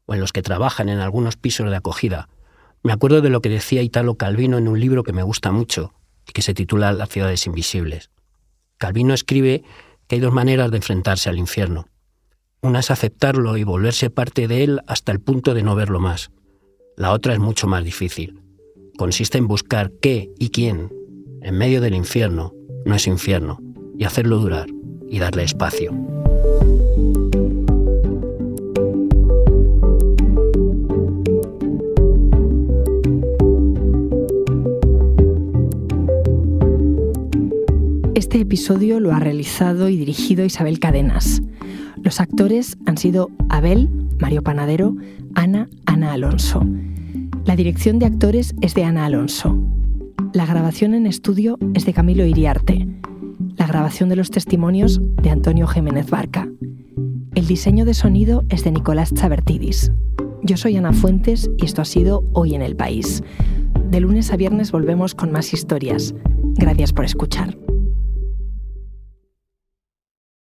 o 0.06 0.14
en 0.14 0.22
los 0.22 0.32
que 0.32 0.42
trabajan 0.42 0.88
en 0.88 1.00
algunos 1.00 1.36
pisos 1.36 1.70
de 1.70 1.76
acogida, 1.76 2.30
me 2.84 2.94
acuerdo 2.94 3.22
de 3.22 3.30
lo 3.30 3.42
que 3.42 3.50
decía 3.50 3.82
Italo 3.82 4.16
Calvino 4.16 4.58
en 4.58 4.70
un 4.70 4.80
libro 4.80 5.04
que 5.04 5.12
me 5.12 5.24
gusta 5.24 5.52
mucho 5.52 5.94
y 6.28 6.32
que 6.32 6.42
se 6.42 6.54
titula 6.54 6.94
Las 6.94 7.10
ciudades 7.10 7.46
invisibles. 7.48 8.12
Calvino 8.78 9.14
escribe 9.14 9.64
que 10.08 10.16
hay 10.16 10.22
dos 10.22 10.34
maneras 10.34 10.72
de 10.72 10.78
enfrentarse 10.78 11.30
al 11.30 11.38
infierno. 11.38 11.88
Una 12.62 12.80
es 12.80 12.92
aceptarlo 12.92 13.58
y 13.58 13.66
volverse 13.66 14.10
parte 14.10 14.48
de 14.48 14.64
él 14.64 14.82
hasta 14.88 15.12
el 15.12 15.20
punto 15.20 15.54
de 15.54 15.64
no 15.64 15.76
verlo 15.76 16.00
más. 16.00 16.32
La 16.96 17.12
otra 17.12 17.34
es 17.34 17.40
mucho 17.40 17.68
más 17.68 17.84
difícil. 17.84 18.42
Consiste 18.98 19.38
en 19.38 19.48
buscar 19.48 19.92
qué 20.02 20.32
y 20.40 20.50
quién, 20.50 20.94
en 21.42 21.58
medio 21.58 21.82
del 21.82 21.94
infierno, 21.94 22.54
no 22.86 22.96
es 22.96 23.08
infierno, 23.08 23.60
y 23.98 24.04
hacerlo 24.04 24.40
durar 24.40 24.68
y 25.10 25.20
darle 25.20 25.44
espacio. 25.44 25.92
Este 38.16 38.40
episodio 38.40 39.00
lo 39.00 39.14
ha 39.14 39.20
realizado 39.20 39.90
y 39.90 39.98
dirigido 39.98 40.44
Isabel 40.44 40.80
Cadenas. 40.80 41.42
Los 42.02 42.20
actores 42.20 42.78
han 42.86 42.98
sido 42.98 43.30
Abel, 43.50 43.90
Mario 44.20 44.42
Panadero, 44.42 44.96
Ana, 45.36 45.70
Ana 45.86 46.14
Alonso. 46.14 46.66
La 47.46 47.56
dirección 47.56 48.00
de 48.00 48.08
actores 48.08 48.56
es 48.62 48.74
de 48.74 48.86
Ana 48.86 49.06
Alonso. 49.06 49.58
La 50.34 50.46
grabación 50.46 50.96
en 50.96 51.06
estudio 51.06 51.60
es 51.76 51.86
de 51.86 51.94
Camilo 51.94 52.26
Iriarte. 52.26 52.88
La 53.58 53.68
grabación 53.68 54.10
de 54.10 54.16
los 54.16 54.32
testimonios 54.32 55.00
de 55.22 55.30
Antonio 55.30 55.68
Jiménez 55.68 56.10
Barca. 56.10 56.50
El 57.36 57.48
diseño 57.48 57.86
de 57.86 57.94
sonido 57.94 58.44
es 58.50 58.64
de 58.64 58.72
Nicolás 58.72 59.14
Chabertidis. 59.14 59.92
Yo 60.44 60.58
soy 60.58 60.76
Ana 60.76 60.94
Fuentes 60.94 61.50
y 61.58 61.66
esto 61.66 61.82
ha 61.82 61.86
sido 61.86 62.24
Hoy 62.34 62.56
en 62.56 62.62
el 62.62 62.76
País. 62.76 63.24
De 63.90 64.00
lunes 64.00 64.32
a 64.32 64.38
viernes 64.38 64.72
volvemos 64.72 65.16
con 65.16 65.32
más 65.32 65.54
historias. 65.54 66.14
Gracias 66.56 66.94
por 66.94 67.06
escuchar. 67.06 67.58